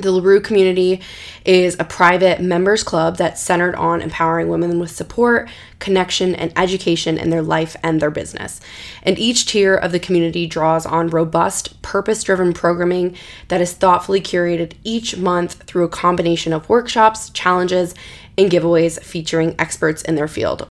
The 0.00 0.12
LaRue 0.12 0.40
community 0.40 1.02
is 1.44 1.76
a 1.78 1.84
private 1.84 2.40
members 2.40 2.82
club 2.82 3.18
that's 3.18 3.40
centered 3.40 3.74
on 3.74 4.00
empowering 4.00 4.48
women 4.48 4.78
with 4.78 4.90
support, 4.90 5.50
connection, 5.78 6.34
and 6.34 6.52
education 6.56 7.18
in 7.18 7.28
their 7.28 7.42
life 7.42 7.76
and 7.82 8.00
their 8.00 8.10
business. 8.10 8.60
And 9.02 9.18
each 9.18 9.44
tier 9.44 9.74
of 9.74 9.92
the 9.92 9.98
community 9.98 10.46
draws 10.46 10.86
on 10.86 11.08
robust, 11.08 11.82
purpose 11.82 12.22
driven 12.22 12.54
programming 12.54 13.14
that 13.48 13.60
is 13.60 13.74
thoughtfully 13.74 14.22
curated 14.22 14.72
each 14.84 15.18
month 15.18 15.64
through 15.64 15.84
a 15.84 15.88
combination 15.88 16.54
of 16.54 16.68
workshops, 16.68 17.28
challenges, 17.30 17.94
and 18.38 18.50
giveaways 18.50 19.02
featuring 19.02 19.54
experts 19.58 20.00
in 20.02 20.14
their 20.14 20.28
field. 20.28 20.69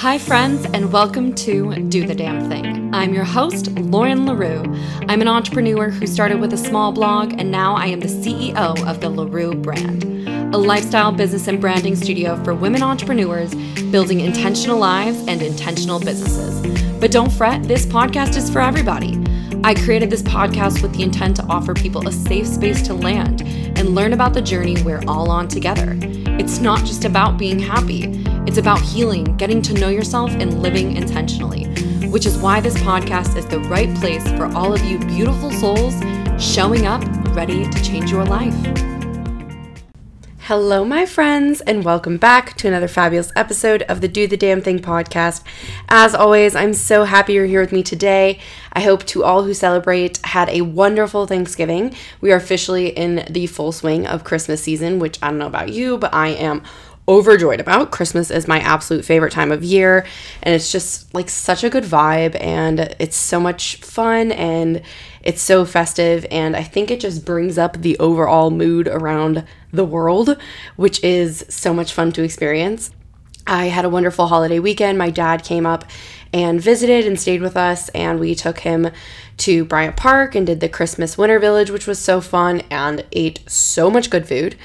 Hi, 0.00 0.18
friends, 0.18 0.66
and 0.74 0.92
welcome 0.92 1.34
to 1.36 1.74
Do 1.88 2.06
the 2.06 2.14
Damn 2.14 2.50
Thing. 2.50 2.94
I'm 2.94 3.14
your 3.14 3.24
host, 3.24 3.70
Lauren 3.78 4.26
LaRue. 4.26 4.62
I'm 5.08 5.22
an 5.22 5.26
entrepreneur 5.26 5.88
who 5.88 6.06
started 6.06 6.38
with 6.38 6.52
a 6.52 6.58
small 6.58 6.92
blog, 6.92 7.32
and 7.38 7.50
now 7.50 7.74
I 7.74 7.86
am 7.86 8.00
the 8.00 8.06
CEO 8.06 8.86
of 8.86 9.00
the 9.00 9.08
LaRue 9.08 9.54
brand, 9.54 10.04
a 10.54 10.58
lifestyle 10.58 11.12
business 11.12 11.48
and 11.48 11.62
branding 11.62 11.96
studio 11.96 12.36
for 12.44 12.54
women 12.54 12.82
entrepreneurs 12.82 13.54
building 13.90 14.20
intentional 14.20 14.76
lives 14.76 15.26
and 15.28 15.40
intentional 15.40 15.98
businesses. 15.98 16.60
But 17.00 17.10
don't 17.10 17.32
fret, 17.32 17.62
this 17.62 17.86
podcast 17.86 18.36
is 18.36 18.50
for 18.50 18.60
everybody. 18.60 19.18
I 19.64 19.74
created 19.74 20.10
this 20.10 20.22
podcast 20.22 20.82
with 20.82 20.94
the 20.94 21.04
intent 21.04 21.36
to 21.36 21.46
offer 21.46 21.72
people 21.72 22.06
a 22.06 22.12
safe 22.12 22.46
space 22.46 22.82
to 22.82 22.92
land 22.92 23.40
and 23.78 23.94
learn 23.94 24.12
about 24.12 24.34
the 24.34 24.42
journey 24.42 24.80
we're 24.82 25.02
all 25.08 25.30
on 25.30 25.48
together. 25.48 25.98
It's 26.38 26.58
not 26.58 26.80
just 26.80 27.06
about 27.06 27.38
being 27.38 27.58
happy. 27.58 28.22
It's 28.46 28.58
about 28.58 28.80
healing, 28.80 29.36
getting 29.36 29.60
to 29.62 29.74
know 29.74 29.88
yourself, 29.88 30.30
and 30.30 30.62
living 30.62 30.96
intentionally, 30.96 31.64
which 32.06 32.26
is 32.26 32.38
why 32.38 32.60
this 32.60 32.76
podcast 32.76 33.36
is 33.36 33.44
the 33.44 33.58
right 33.58 33.92
place 33.96 34.22
for 34.34 34.46
all 34.54 34.72
of 34.72 34.84
you 34.84 35.00
beautiful 35.00 35.50
souls 35.50 35.94
showing 36.38 36.86
up 36.86 37.02
ready 37.34 37.68
to 37.68 37.82
change 37.82 38.08
your 38.12 38.24
life. 38.24 38.54
Hello, 40.42 40.84
my 40.84 41.04
friends, 41.04 41.60
and 41.62 41.84
welcome 41.84 42.18
back 42.18 42.56
to 42.58 42.68
another 42.68 42.86
fabulous 42.86 43.32
episode 43.34 43.82
of 43.82 44.00
the 44.00 44.06
Do 44.06 44.28
the 44.28 44.36
Damn 44.36 44.60
Thing 44.60 44.78
podcast. 44.78 45.42
As 45.88 46.14
always, 46.14 46.54
I'm 46.54 46.72
so 46.72 47.02
happy 47.02 47.32
you're 47.32 47.46
here 47.46 47.62
with 47.62 47.72
me 47.72 47.82
today. 47.82 48.38
I 48.72 48.80
hope 48.82 49.04
to 49.06 49.24
all 49.24 49.42
who 49.42 49.54
celebrate 49.54 50.18
had 50.18 50.48
a 50.50 50.60
wonderful 50.60 51.26
Thanksgiving. 51.26 51.92
We 52.20 52.30
are 52.30 52.36
officially 52.36 52.90
in 52.90 53.26
the 53.28 53.48
full 53.48 53.72
swing 53.72 54.06
of 54.06 54.22
Christmas 54.22 54.62
season, 54.62 55.00
which 55.00 55.18
I 55.20 55.30
don't 55.30 55.38
know 55.38 55.48
about 55.48 55.70
you, 55.70 55.98
but 55.98 56.14
I 56.14 56.28
am 56.28 56.62
overjoyed 57.08 57.60
about. 57.60 57.92
Christmas 57.92 58.30
is 58.30 58.48
my 58.48 58.60
absolute 58.60 59.04
favorite 59.04 59.32
time 59.32 59.52
of 59.52 59.62
year, 59.62 60.04
and 60.42 60.54
it's 60.54 60.72
just 60.72 61.12
like 61.14 61.30
such 61.30 61.62
a 61.62 61.70
good 61.70 61.84
vibe, 61.84 62.36
and 62.40 62.94
it's 62.98 63.16
so 63.16 63.38
much 63.38 63.76
fun, 63.76 64.32
and 64.32 64.82
it's 65.22 65.42
so 65.42 65.64
festive, 65.64 66.26
and 66.30 66.56
I 66.56 66.62
think 66.62 66.90
it 66.90 67.00
just 67.00 67.24
brings 67.24 67.58
up 67.58 67.76
the 67.76 67.98
overall 67.98 68.50
mood 68.50 68.88
around 68.88 69.44
the 69.72 69.84
world, 69.84 70.36
which 70.76 71.02
is 71.04 71.44
so 71.48 71.72
much 71.72 71.92
fun 71.92 72.12
to 72.12 72.22
experience. 72.22 72.90
I 73.46 73.66
had 73.66 73.84
a 73.84 73.90
wonderful 73.90 74.26
holiday 74.26 74.58
weekend. 74.58 74.98
My 74.98 75.10
dad 75.10 75.44
came 75.44 75.66
up 75.66 75.84
and 76.32 76.60
visited 76.60 77.06
and 77.06 77.18
stayed 77.18 77.40
with 77.40 77.56
us, 77.56 77.88
and 77.90 78.18
we 78.18 78.34
took 78.34 78.60
him 78.60 78.90
to 79.38 79.64
Bryant 79.64 79.96
Park 79.96 80.34
and 80.34 80.46
did 80.46 80.58
the 80.58 80.68
Christmas 80.68 81.16
Winter 81.16 81.38
Village, 81.38 81.70
which 81.70 81.86
was 81.86 82.00
so 82.00 82.20
fun, 82.20 82.62
and 82.70 83.04
ate 83.12 83.40
so 83.46 83.90
much 83.90 84.10
good 84.10 84.26
food 84.26 84.56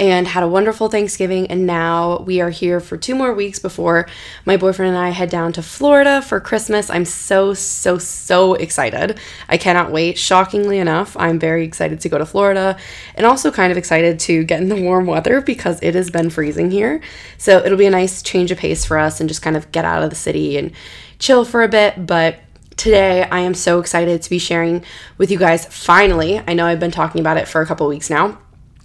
and 0.00 0.26
had 0.26 0.42
a 0.42 0.48
wonderful 0.48 0.88
Thanksgiving. 0.88 1.46
And 1.48 1.66
now 1.66 2.18
we 2.20 2.40
are 2.40 2.50
here 2.50 2.80
for 2.80 2.96
two 2.96 3.14
more 3.14 3.32
weeks 3.32 3.58
before 3.58 4.08
my 4.44 4.56
boyfriend 4.56 4.94
and 4.94 4.98
I 4.98 5.10
head 5.10 5.30
down 5.30 5.52
to 5.54 5.62
Florida 5.62 6.22
for 6.22 6.40
Christmas. 6.40 6.90
I'm 6.90 7.04
so, 7.04 7.54
so, 7.54 7.98
so 7.98 8.54
excited. 8.54 9.18
I 9.48 9.56
cannot 9.56 9.92
wait. 9.92 10.18
Shockingly 10.18 10.78
enough, 10.78 11.16
I'm 11.16 11.38
very 11.38 11.64
excited 11.64 12.00
to 12.00 12.08
go 12.08 12.18
to 12.18 12.26
Florida 12.26 12.76
and 13.14 13.26
also 13.26 13.50
kind 13.50 13.70
of 13.70 13.78
excited 13.78 14.18
to 14.20 14.44
get 14.44 14.60
in 14.60 14.68
the 14.68 14.80
warm 14.80 15.06
weather 15.06 15.40
because 15.40 15.78
it 15.82 15.94
has 15.94 16.10
been 16.10 16.30
freezing 16.30 16.70
here. 16.70 17.00
So 17.38 17.58
it'll 17.58 17.78
be 17.78 17.86
a 17.86 17.90
nice 17.90 18.22
change 18.22 18.50
of 18.50 18.58
pace 18.58 18.84
for 18.84 18.98
us 18.98 19.20
and 19.20 19.28
just 19.28 19.42
kind 19.42 19.56
of 19.56 19.70
get 19.72 19.84
out 19.84 20.02
of 20.02 20.10
the 20.10 20.16
city 20.16 20.58
and 20.58 20.72
chill 21.18 21.44
for 21.44 21.62
a 21.62 21.68
bit. 21.68 22.06
But 22.06 22.40
Today, 22.76 23.22
I 23.22 23.40
am 23.40 23.54
so 23.54 23.78
excited 23.78 24.20
to 24.20 24.30
be 24.30 24.38
sharing 24.38 24.84
with 25.16 25.30
you 25.30 25.38
guys 25.38 25.64
finally. 25.64 26.42
I 26.46 26.54
know 26.54 26.66
I've 26.66 26.80
been 26.80 26.90
talking 26.90 27.20
about 27.20 27.36
it 27.36 27.46
for 27.46 27.60
a 27.60 27.66
couple 27.66 27.86
weeks 27.86 28.10
now, 28.10 28.36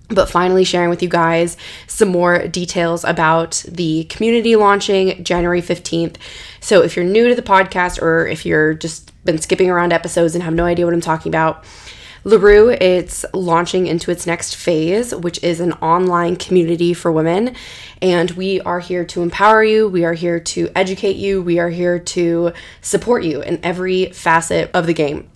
but 0.09 0.29
finally 0.29 0.63
sharing 0.63 0.89
with 0.89 1.01
you 1.01 1.09
guys 1.09 1.55
some 1.87 2.09
more 2.09 2.47
details 2.47 3.03
about 3.03 3.63
the 3.67 4.03
community 4.05 4.55
launching 4.55 5.23
January 5.23 5.61
15th. 5.61 6.17
So 6.59 6.81
if 6.81 6.95
you're 6.95 7.05
new 7.05 7.29
to 7.29 7.35
the 7.35 7.41
podcast 7.41 8.01
or 8.01 8.27
if 8.27 8.45
you're 8.45 8.73
just 8.73 9.11
been 9.23 9.37
skipping 9.37 9.69
around 9.69 9.93
episodes 9.93 10.35
and 10.35 10.43
have 10.43 10.53
no 10.53 10.65
idea 10.65 10.85
what 10.85 10.93
I'm 10.93 11.01
talking 11.01 11.29
about, 11.29 11.63
LaRue, 12.25 12.69
it's 12.69 13.25
launching 13.33 13.87
into 13.87 14.11
its 14.11 14.27
next 14.27 14.55
phase, 14.55 15.15
which 15.15 15.41
is 15.41 15.61
an 15.61 15.73
online 15.73 16.35
community 16.35 16.93
for 16.93 17.11
women. 17.11 17.55
And 18.01 18.31
we 18.31 18.59
are 18.61 18.79
here 18.79 19.05
to 19.05 19.21
empower 19.21 19.63
you. 19.63 19.87
We 19.87 20.03
are 20.03 20.13
here 20.13 20.39
to 20.39 20.69
educate 20.75 21.15
you. 21.15 21.41
We 21.41 21.59
are 21.59 21.69
here 21.69 21.97
to 21.97 22.51
support 22.81 23.23
you 23.23 23.41
in 23.41 23.59
every 23.63 24.11
facet 24.11 24.69
of 24.73 24.85
the 24.85 24.93
game. 24.93 25.29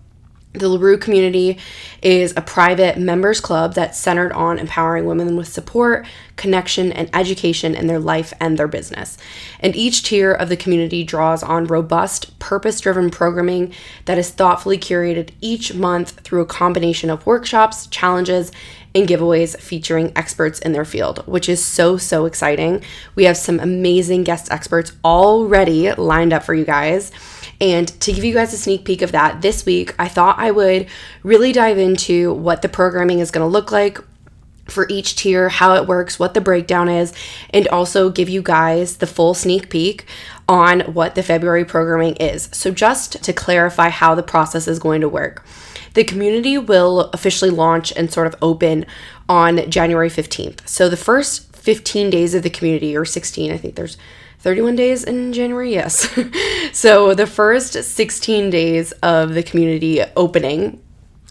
The 0.53 0.69
LaRue 0.69 1.00
community 1.00 1.58
is 2.03 2.31
a 2.38 2.41
private 2.41 2.97
members 2.97 3.41
club 3.41 3.74
that's 3.74 3.97
centered 3.97 4.31
on 4.34 4.59
empowering 4.59 5.08
women 5.08 5.36
with 5.36 5.47
support, 5.47 6.06
connection, 6.36 6.91
and 6.91 7.09
education 7.12 7.74
in 7.74 7.88
their 7.88 8.00
life 8.00 8.34
and 8.40 8.58
their 8.58 8.68
business. 8.68 9.18
And 9.59 9.75
each 9.75 10.03
tier 10.03 10.31
of 10.31 10.50
the 10.50 10.58
community 10.58 11.03
draws 11.03 11.41
on 11.41 11.66
robust, 11.66 12.38
purpose 12.38 12.80
driven 12.81 13.09
programming 13.09 13.74
that 14.06 14.19
is 14.19 14.30
thoughtfully 14.30 14.78
curated 14.78 15.31
each 15.41 15.74
month 15.74 16.19
through 16.19 16.41
a 16.41 16.46
combination 16.46 17.09
of 17.09 17.25
workshops, 17.25 17.88
challenges, 17.88 18.52
and 18.94 19.08
giveaways 19.08 19.59
featuring 19.59 20.12
experts 20.16 20.59
in 20.59 20.72
their 20.72 20.85
field, 20.85 21.25
which 21.25 21.50
is 21.50 21.66
so, 21.66 21.97
so 21.97 22.25
exciting. 22.25 22.84
We 23.16 23.24
have 23.24 23.38
some 23.38 23.59
amazing 23.59 24.24
guest 24.24 24.52
experts 24.52 24.91
already 25.03 25.91
lined 25.94 26.31
up 26.31 26.44
for 26.44 26.53
you 26.53 26.64
guys. 26.64 27.12
And 27.62 27.88
to 28.02 28.12
give 28.12 28.24
you 28.24 28.34
guys 28.34 28.53
a 28.53 28.58
sneak 28.58 28.84
peek 28.86 29.02
of 29.02 29.12
that, 29.12 29.41
this 29.41 29.66
week 29.66 29.96
I 29.97 30.08
thought 30.08 30.40
I 30.40 30.52
would 30.52 30.88
really 31.24 31.52
dive 31.52 31.78
into 31.78 32.34
what 32.34 32.62
the 32.62 32.69
programming 32.69 33.19
is 33.19 33.31
going 33.31 33.46
to 33.46 33.52
look 33.52 33.72
like, 33.72 34.00
for 34.68 34.88
each 34.90 35.16
tier, 35.16 35.50
how 35.50 35.75
it 35.75 35.88
works, 35.88 36.18
what 36.18 36.34
the 36.34 36.41
breakdown 36.41 36.88
is, 36.88 37.14
and 37.50 37.68
also 37.68 38.09
give 38.09 38.30
you 38.30 38.41
guys 38.41 38.97
the 38.97 39.08
full 39.08 39.34
sneak 39.34 39.69
peek 39.69 40.06
on 40.47 40.81
what 40.94 41.16
the 41.16 41.24
February 41.24 41.66
programming 41.66 42.16
is. 42.16 42.50
So, 42.52 42.72
just 42.72 43.24
to 43.24 43.34
clarify 43.34 43.90
how 43.90 44.16
the 44.16 44.24
process 44.24 44.68
is 44.68 44.80
going 44.80 45.02
to 45.02 45.09
work, 45.09 45.46
the 45.94 46.03
community 46.03 46.58
will 46.58 47.02
officially 47.12 47.52
launch 47.52 47.91
and 47.96 48.12
sort 48.12 48.28
of 48.28 48.35
open 48.41 48.85
on 49.28 49.70
January 49.70 50.09
15th. 50.09 50.68
So, 50.68 50.90
the 50.90 50.97
first 50.97 51.56
15 51.56 52.09
days 52.09 52.34
of 52.34 52.44
the 52.44 52.50
community, 52.50 52.96
or 52.96 53.06
16, 53.06 53.52
I 53.52 53.58
think 53.58 53.75
there's 53.75 53.97
31 54.44 54.76
days 54.76 55.06
in 55.06 55.31
January, 55.31 55.72
yes. 55.72 56.09
so 56.74 57.14
the 57.14 57.26
first 57.26 57.81
16 57.81 58.50
days 58.50 58.92
of 59.02 59.34
the 59.34 59.42
community 59.42 60.02
opening 60.18 60.81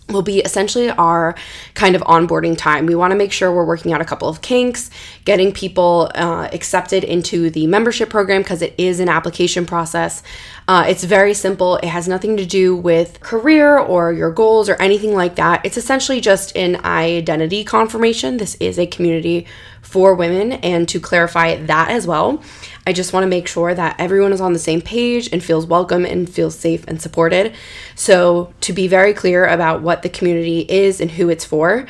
will 0.09 0.23
be 0.23 0.41
essentially 0.41 0.89
our 0.91 1.35
kind 1.75 1.95
of 1.95 2.01
onboarding 2.03 2.57
time. 2.57 2.87
We 2.87 2.95
want 2.95 3.11
to 3.11 3.17
make 3.17 3.31
sure 3.31 3.53
we're 3.53 3.67
working 3.67 3.93
out 3.93 4.01
a 4.01 4.05
couple 4.07 4.29
of 4.29 4.41
kinks, 4.41 4.91
getting 5.27 5.53
people 5.53 6.11
uh, 6.15 6.49
accepted 6.53 7.05
into 7.05 7.51
the 7.51 7.67
membership 7.67 8.09
program 8.09 8.41
because 8.41 8.63
it 8.63 8.75
is 8.79 8.99
an 8.99 9.11
application 9.11 9.67
process. 9.67 10.23
Uh, 10.67 10.85
it's 10.89 11.05
very 11.05 11.35
simple. 11.35 11.77
It 11.77 11.89
has 11.89 12.09
nothing 12.09 12.39
to 12.39 12.47
do 12.47 12.75
with 12.75 13.21
career 13.21 13.79
or 13.79 14.13
your 14.13 14.31
goals 14.31 14.71
or 14.71 14.77
anything 14.77 15.15
like 15.15 15.37
that. 15.37 15.65
It's 15.67 15.77
essentially 15.77 16.23
just 16.23 16.57
an 16.57 16.77
identity 16.85 17.63
confirmation. 17.63 18.39
This 18.39 18.55
is 18.57 18.79
a 18.79 18.87
community 18.87 19.47
for 19.83 20.15
women, 20.15 20.53
and 20.53 20.89
to 20.89 20.99
clarify 20.99 21.57
that 21.57 21.91
as 21.91 22.07
well. 22.07 22.43
I 22.87 22.93
just 22.93 23.13
want 23.13 23.23
to 23.25 23.29
make 23.29 23.47
sure 23.47 23.75
that 23.75 23.97
everyone 23.99 24.33
is 24.33 24.41
on 24.41 24.53
the 24.53 24.59
same 24.59 24.81
page 24.81 25.29
and 25.33 25.43
feels 25.43 25.67
welcome 25.67 26.05
and 26.05 26.29
feels 26.29 26.59
safe 26.59 26.85
and 26.89 27.01
supported. 27.01 27.55
So, 27.95 28.53
to 28.63 28.73
be 28.73 28.89
very 28.89 29.15
clear 29.15 29.47
about 29.47 29.83
what 29.83 30.03
the 30.03 30.09
community 30.09 30.61
is 30.69 31.01
and 31.01 31.13
who 31.13 31.29
it's 31.29 31.45
for, 31.45 31.87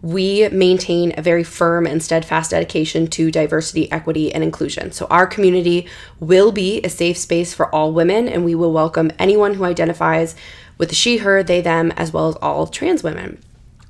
we 0.00 0.48
maintain 0.48 1.12
a 1.18 1.22
very 1.22 1.44
firm 1.44 1.86
and 1.86 2.02
steadfast 2.02 2.52
dedication 2.52 3.06
to 3.08 3.30
diversity, 3.30 3.92
equity, 3.92 4.32
and 4.32 4.42
inclusion. 4.42 4.92
So, 4.92 5.06
our 5.06 5.26
community 5.26 5.86
will 6.20 6.52
be 6.52 6.80
a 6.82 6.88
safe 6.88 7.18
space 7.18 7.52
for 7.52 7.72
all 7.74 7.92
women, 7.92 8.26
and 8.26 8.42
we 8.42 8.54
will 8.54 8.72
welcome 8.72 9.12
anyone 9.18 9.54
who 9.54 9.64
identifies 9.64 10.34
with 10.78 10.94
she, 10.94 11.18
her, 11.18 11.42
they, 11.42 11.60
them, 11.60 11.92
as 11.98 12.14
well 12.14 12.28
as 12.28 12.36
all 12.36 12.66
trans 12.66 13.02
women. 13.02 13.42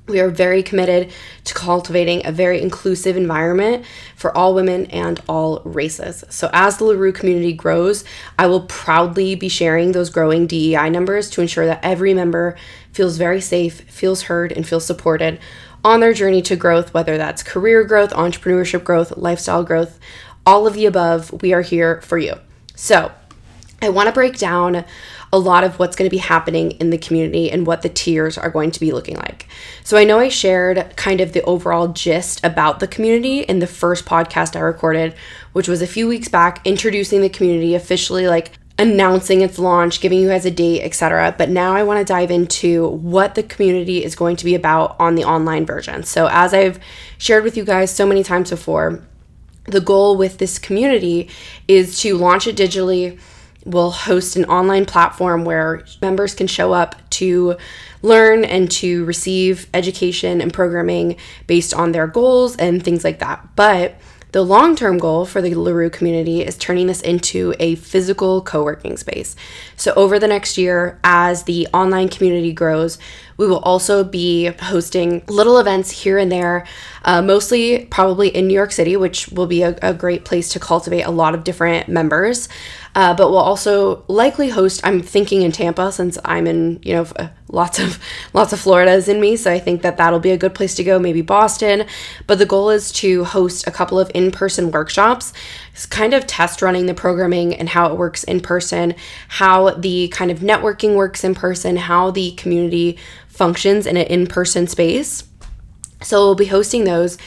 We 0.07 0.19
are 0.19 0.29
very 0.29 0.63
committed 0.63 1.11
to 1.45 1.53
cultivating 1.53 2.25
a 2.25 2.31
very 2.31 2.61
inclusive 2.61 3.15
environment 3.15 3.85
for 4.15 4.35
all 4.35 4.55
women 4.55 4.87
and 4.87 5.21
all 5.29 5.61
races. 5.63 6.23
So, 6.29 6.49
as 6.51 6.77
the 6.77 6.85
LaRue 6.85 7.13
community 7.13 7.53
grows, 7.53 8.03
I 8.37 8.47
will 8.47 8.61
proudly 8.61 9.35
be 9.35 9.47
sharing 9.47 9.91
those 9.91 10.09
growing 10.09 10.47
DEI 10.47 10.89
numbers 10.89 11.29
to 11.31 11.41
ensure 11.41 11.65
that 11.67 11.79
every 11.83 12.13
member 12.13 12.57
feels 12.91 13.17
very 13.17 13.39
safe, 13.39 13.81
feels 13.81 14.23
heard, 14.23 14.51
and 14.51 14.67
feels 14.67 14.85
supported 14.85 15.39
on 15.83 15.99
their 15.99 16.13
journey 16.13 16.41
to 16.43 16.55
growth, 16.55 16.93
whether 16.93 17.17
that's 17.17 17.43
career 17.43 17.83
growth, 17.83 18.11
entrepreneurship 18.11 18.83
growth, 18.83 19.15
lifestyle 19.17 19.63
growth, 19.63 19.99
all 20.45 20.67
of 20.67 20.73
the 20.73 20.85
above. 20.85 21.41
We 21.41 21.53
are 21.53 21.61
here 21.61 22.01
for 22.01 22.17
you. 22.17 22.35
So, 22.75 23.11
I 23.81 23.89
want 23.89 24.07
to 24.07 24.13
break 24.13 24.37
down 24.37 24.83
a 25.33 25.39
lot 25.39 25.63
of 25.63 25.79
what's 25.79 25.95
going 25.95 26.09
to 26.09 26.13
be 26.13 26.19
happening 26.19 26.71
in 26.71 26.89
the 26.89 26.97
community 26.97 27.49
and 27.49 27.65
what 27.65 27.81
the 27.81 27.89
tiers 27.89 28.37
are 28.37 28.49
going 28.49 28.71
to 28.71 28.79
be 28.79 28.91
looking 28.91 29.15
like. 29.17 29.47
So 29.83 29.97
I 29.97 30.03
know 30.03 30.19
I 30.19 30.29
shared 30.29 30.93
kind 30.97 31.21
of 31.21 31.33
the 31.33 31.41
overall 31.43 31.87
gist 31.87 32.43
about 32.43 32.79
the 32.79 32.87
community 32.87 33.41
in 33.41 33.59
the 33.59 33.67
first 33.67 34.05
podcast 34.05 34.55
I 34.55 34.59
recorded, 34.59 35.15
which 35.53 35.67
was 35.67 35.81
a 35.81 35.87
few 35.87 36.07
weeks 36.07 36.27
back, 36.27 36.65
introducing 36.65 37.21
the 37.21 37.29
community 37.29 37.75
officially, 37.75 38.27
like 38.27 38.51
announcing 38.77 39.41
its 39.41 39.59
launch, 39.59 40.01
giving 40.01 40.19
you 40.19 40.27
guys 40.27 40.45
a 40.45 40.51
date, 40.51 40.81
etc. 40.81 41.35
But 41.37 41.49
now 41.49 41.75
I 41.75 41.83
want 41.83 41.99
to 41.99 42.13
dive 42.13 42.31
into 42.31 42.87
what 42.87 43.35
the 43.35 43.43
community 43.43 44.03
is 44.03 44.15
going 44.15 44.35
to 44.37 44.45
be 44.45 44.55
about 44.55 44.95
on 44.99 45.15
the 45.15 45.23
online 45.23 45.65
version. 45.65 46.03
So 46.03 46.27
as 46.31 46.53
I've 46.53 46.79
shared 47.17 47.43
with 47.43 47.55
you 47.55 47.63
guys 47.63 47.93
so 47.93 48.05
many 48.05 48.23
times 48.23 48.49
before, 48.49 49.03
the 49.65 49.81
goal 49.81 50.17
with 50.17 50.39
this 50.39 50.57
community 50.57 51.29
is 51.67 51.99
to 52.01 52.17
launch 52.17 52.47
it 52.47 52.55
digitally. 52.55 53.19
We'll 53.65 53.91
host 53.91 54.35
an 54.35 54.45
online 54.45 54.85
platform 54.85 55.45
where 55.45 55.83
members 56.01 56.33
can 56.33 56.47
show 56.47 56.73
up 56.73 56.95
to 57.11 57.57
learn 58.01 58.43
and 58.43 58.69
to 58.71 59.05
receive 59.05 59.67
education 59.73 60.41
and 60.41 60.51
programming 60.51 61.17
based 61.47 61.73
on 61.73 61.91
their 61.91 62.07
goals 62.07 62.55
and 62.55 62.83
things 62.83 63.03
like 63.03 63.19
that. 63.19 63.47
But 63.55 63.95
the 64.31 64.41
long 64.41 64.75
term 64.75 64.97
goal 64.97 65.25
for 65.25 65.41
the 65.41 65.55
LaRue 65.55 65.89
community 65.89 66.41
is 66.41 66.57
turning 66.57 66.87
this 66.87 67.01
into 67.01 67.53
a 67.59 67.75
physical 67.75 68.41
co 68.41 68.63
working 68.63 68.95
space. 68.95 69.35
So, 69.75 69.93
over 69.95 70.19
the 70.19 70.27
next 70.27 70.57
year, 70.57 70.99
as 71.03 71.43
the 71.43 71.67
online 71.73 72.07
community 72.07 72.53
grows, 72.53 72.97
we 73.41 73.47
will 73.47 73.59
also 73.59 74.03
be 74.03 74.45
hosting 74.61 75.23
little 75.27 75.57
events 75.57 75.89
here 75.89 76.19
and 76.19 76.31
there, 76.31 76.67
uh, 77.03 77.23
mostly 77.23 77.85
probably 77.85 78.27
in 78.27 78.45
New 78.47 78.53
York 78.53 78.71
City, 78.71 78.95
which 78.95 79.29
will 79.29 79.47
be 79.47 79.63
a, 79.63 79.75
a 79.81 79.95
great 79.95 80.25
place 80.25 80.49
to 80.49 80.59
cultivate 80.59 81.01
a 81.01 81.09
lot 81.09 81.33
of 81.33 81.43
different 81.43 81.89
members. 81.89 82.47
Uh, 82.93 83.15
but 83.15 83.29
we'll 83.29 83.39
also 83.39 84.03
likely 84.07 84.49
host. 84.49 84.81
I'm 84.83 85.01
thinking 85.01 85.41
in 85.41 85.51
Tampa 85.51 85.91
since 85.91 86.19
I'm 86.23 86.45
in, 86.45 86.81
you 86.83 86.93
know, 86.93 87.07
lots 87.47 87.79
of 87.79 87.97
lots 88.33 88.53
of 88.53 88.59
Florida's 88.59 89.07
in 89.07 89.19
me, 89.19 89.37
so 89.37 89.51
I 89.51 89.57
think 89.59 89.81
that 89.81 89.97
that'll 89.97 90.19
be 90.19 90.31
a 90.31 90.37
good 90.37 90.53
place 90.53 90.75
to 90.75 90.83
go. 90.83 90.99
Maybe 90.99 91.21
Boston, 91.21 91.85
but 92.27 92.37
the 92.37 92.45
goal 92.45 92.69
is 92.69 92.91
to 92.93 93.23
host 93.23 93.65
a 93.65 93.71
couple 93.71 93.99
of 93.99 94.11
in-person 94.13 94.71
workshops, 94.71 95.33
it's 95.73 95.85
kind 95.85 96.13
of 96.13 96.27
test 96.27 96.61
running 96.61 96.85
the 96.85 96.93
programming 96.93 97.55
and 97.55 97.69
how 97.69 97.91
it 97.91 97.97
works 97.97 98.23
in 98.25 98.41
person, 98.41 98.93
how 99.29 99.71
the 99.71 100.09
kind 100.09 100.29
of 100.29 100.39
networking 100.39 100.95
works 100.95 101.23
in 101.23 101.33
person, 101.33 101.77
how 101.77 102.11
the 102.11 102.31
community 102.33 102.99
functions 103.31 103.85
in 103.85 103.97
an 103.97 104.07
in-person 104.07 104.67
space. 104.67 105.23
So 106.01 106.25
we'll 106.25 106.35
be 106.35 106.45
hosting 106.45 106.83
those 106.83 107.17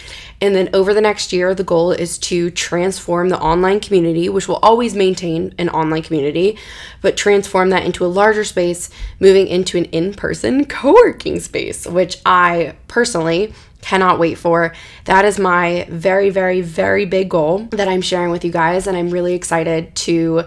and 0.45 0.55
then 0.55 0.69
over 0.75 0.93
the 0.93 1.01
next 1.01 1.33
year, 1.33 1.55
the 1.55 1.65
goal 1.65 1.93
is 1.93 2.19
to 2.19 2.51
transform 2.51 3.29
the 3.31 3.41
online 3.41 3.81
community, 3.81 4.29
which 4.29 4.49
will 4.49 4.57
always 4.57 4.95
maintain 4.95 5.55
an 5.59 5.69
online 5.71 6.03
community, 6.03 6.59
but 7.01 7.17
transform 7.17 7.71
that 7.71 7.85
into 7.85 8.05
a 8.05 8.09
larger 8.09 8.45
space, 8.45 8.91
moving 9.21 9.47
into 9.47 9.79
an 9.79 9.87
in 9.87 10.13
person 10.13 10.65
co 10.67 10.93
working 10.93 11.41
space, 11.41 11.87
which 11.87 12.19
I 12.27 12.75
personally 12.89 13.55
cannot 13.81 14.19
wait 14.19 14.37
for. 14.37 14.75
That 15.05 15.25
is 15.25 15.39
my 15.39 15.87
very, 15.89 16.31
very, 16.31 16.61
very 16.61 17.05
big 17.07 17.31
goal 17.31 17.69
that 17.71 17.89
I'm 17.89 18.03
sharing 18.03 18.31
with 18.31 18.45
you 18.45 18.53
guys. 18.53 18.87
And 18.87 18.97
I'm 18.97 19.09
really 19.09 19.35
excited 19.35 19.95
to 19.95 20.45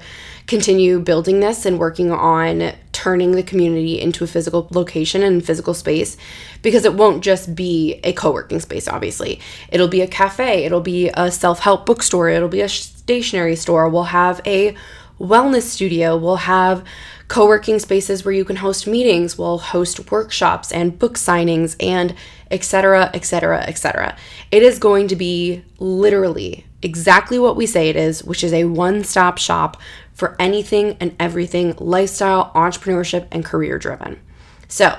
continue 0.47 0.99
building 0.99 1.41
this 1.41 1.65
and 1.65 1.77
working 1.77 2.11
on 2.11 2.73
turning 2.93 3.33
the 3.33 3.43
community 3.43 3.99
into 4.01 4.23
a 4.23 4.27
physical 4.27 4.67
location 4.71 5.21
and 5.21 5.45
physical 5.45 5.73
space 5.73 6.17
because 6.63 6.85
it 6.85 6.93
won't 6.93 7.23
just 7.23 7.53
be 7.53 7.99
a 8.03 8.13
co-working 8.13 8.59
space 8.59 8.87
obviously. 8.87 9.39
It'll 9.69 9.87
be 9.89 10.01
a 10.01 10.07
cafe 10.07 10.63
it'll 10.65 10.81
be 10.81 11.09
a 11.13 11.29
self-help 11.29 11.85
bookstore 11.85 12.29
it'll 12.29 12.49
be 12.49 12.61
a 12.61 12.69
stationery 12.69 13.55
store 13.55 13.89
we'll 13.89 14.03
have 14.03 14.41
a 14.45 14.75
wellness 15.19 15.63
studio 15.63 16.15
we'll 16.15 16.37
have 16.37 16.83
co-working 17.27 17.79
spaces 17.79 18.23
where 18.23 18.33
you 18.33 18.45
can 18.45 18.57
host 18.57 18.87
meetings 18.87 19.37
we'll 19.37 19.57
host 19.57 20.11
workshops 20.11 20.71
and 20.71 20.97
book 20.97 21.15
signings 21.15 21.75
and 21.79 22.15
etc 22.51 23.09
etc 23.13 23.61
etc 23.63 24.15
it 24.51 24.63
is 24.63 24.79
going 24.79 25.07
to 25.07 25.15
be 25.15 25.63
literally 25.79 26.66
exactly 26.81 27.39
what 27.39 27.55
we 27.55 27.65
say 27.65 27.89
it 27.89 27.95
is 27.95 28.23
which 28.23 28.43
is 28.43 28.53
a 28.53 28.65
one-stop 28.65 29.37
shop 29.37 29.77
for 30.13 30.35
anything 30.39 30.97
and 30.99 31.15
everything 31.19 31.75
lifestyle, 31.79 32.51
entrepreneurship, 32.55 33.27
and 33.31 33.45
career 33.45 33.77
driven. 33.77 34.19
So, 34.67 34.97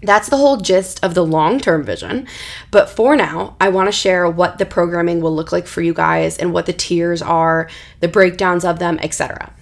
that's 0.00 0.28
the 0.28 0.36
whole 0.36 0.58
gist 0.58 1.02
of 1.04 1.14
the 1.14 1.26
long 1.26 1.58
term 1.58 1.82
vision. 1.82 2.26
But 2.70 2.88
for 2.88 3.16
now, 3.16 3.56
I 3.60 3.68
want 3.68 3.88
to 3.88 3.92
share 3.92 4.28
what 4.30 4.58
the 4.58 4.66
programming 4.66 5.20
will 5.20 5.34
look 5.34 5.52
like 5.52 5.66
for 5.66 5.82
you 5.82 5.92
guys 5.92 6.38
and 6.38 6.52
what 6.52 6.66
the 6.66 6.72
tiers 6.72 7.20
are, 7.20 7.68
the 8.00 8.08
breakdowns 8.08 8.64
of 8.64 8.78
them, 8.78 8.98
etc. 9.02 9.52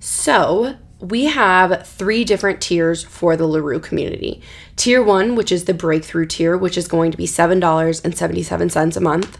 So, 0.00 0.76
we 1.00 1.26
have 1.26 1.86
three 1.86 2.24
different 2.24 2.60
tiers 2.60 3.04
for 3.04 3.36
the 3.36 3.46
LaRue 3.46 3.80
community. 3.80 4.40
Tier 4.74 5.02
one, 5.02 5.34
which 5.34 5.52
is 5.52 5.66
the 5.66 5.74
breakthrough 5.74 6.26
tier, 6.26 6.56
which 6.56 6.78
is 6.78 6.88
going 6.88 7.10
to 7.10 7.18
be 7.18 7.26
$7.77 7.26 8.96
a 8.96 9.00
month. 9.00 9.38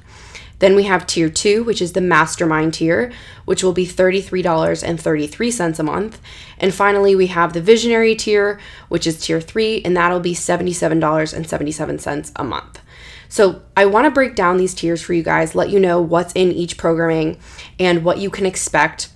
Then 0.65 0.77
we 0.77 0.85
have 0.85 1.07
tier 1.07 1.29
two, 1.29 1.63
which 1.63 1.83
is 1.83 1.93
the 1.93 2.01
mastermind 2.01 2.73
tier, 2.73 3.13
which 3.45 3.63
will 3.63 3.75
be 3.75 3.87
$33.33 3.87 5.79
a 5.79 5.83
month. 5.83 6.23
And 6.57 6.73
finally, 6.73 7.15
we 7.15 7.27
have 7.27 7.53
the 7.53 7.61
visionary 7.61 8.15
tier, 8.15 8.59
which 8.89 9.07
is 9.07 9.21
tier 9.21 9.43
three, 9.43 9.83
and 9.85 9.95
that'll 9.95 10.21
be 10.21 10.33
$77.77 10.33 12.33
a 12.35 12.45
month. 12.45 12.81
So, 13.29 13.61
I 13.77 13.85
want 13.85 14.07
to 14.07 14.11
break 14.11 14.37
down 14.37 14.57
these 14.57 14.73
tiers 14.73 15.03
for 15.03 15.13
you 15.13 15.23
guys, 15.23 15.55
let 15.55 15.69
you 15.69 15.79
know 15.79 16.01
what's 16.01 16.33
in 16.33 16.51
each 16.51 16.79
programming 16.79 17.37
and 17.79 18.03
what 18.03 18.17
you 18.17 18.31
can 18.31 18.47
expect 18.47 19.11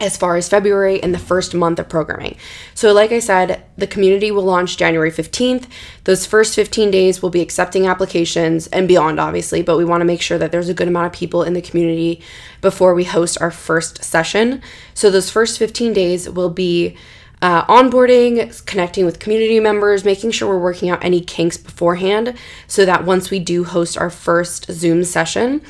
as 0.00 0.16
far 0.16 0.36
as 0.36 0.48
February 0.48 1.02
and 1.02 1.14
the 1.14 1.18
first 1.18 1.54
month 1.54 1.78
of 1.78 1.88
programming. 1.88 2.36
So, 2.74 2.92
like 2.92 3.12
I 3.12 3.18
said, 3.18 3.62
the 3.76 3.86
community 3.86 4.30
will 4.30 4.42
launch 4.42 4.76
January 4.78 5.10
15th. 5.10 5.66
Those 6.04 6.26
first 6.26 6.54
15 6.54 6.90
days 6.90 7.22
will 7.22 7.30
be 7.30 7.42
accepting 7.42 7.86
applications 7.86 8.66
and 8.68 8.88
beyond, 8.88 9.20
obviously, 9.20 9.62
but 9.62 9.76
we 9.76 9.84
want 9.84 10.00
to 10.00 10.06
make 10.06 10.22
sure 10.22 10.38
that 10.38 10.50
there's 10.50 10.70
a 10.70 10.74
good 10.74 10.88
amount 10.88 11.06
of 11.06 11.12
people 11.12 11.42
in 11.42 11.52
the 11.52 11.62
community 11.62 12.22
before 12.62 12.94
we 12.94 13.04
host 13.04 13.40
our 13.40 13.50
first 13.50 14.02
session. 14.02 14.62
So, 14.94 15.10
those 15.10 15.30
first 15.30 15.58
15 15.58 15.92
days 15.92 16.28
will 16.28 16.50
be 16.50 16.96
uh, 17.42 17.64
onboarding, 17.66 18.64
connecting 18.66 19.04
with 19.04 19.18
community 19.18 19.60
members, 19.60 20.04
making 20.04 20.30
sure 20.30 20.48
we're 20.48 20.58
working 20.58 20.90
out 20.90 21.04
any 21.04 21.20
kinks 21.20 21.56
beforehand 21.56 22.36
so 22.66 22.84
that 22.84 23.04
once 23.04 23.30
we 23.30 23.38
do 23.38 23.64
host 23.64 23.96
our 23.96 24.10
first 24.10 24.70
Zoom 24.70 25.04
session, 25.04 25.62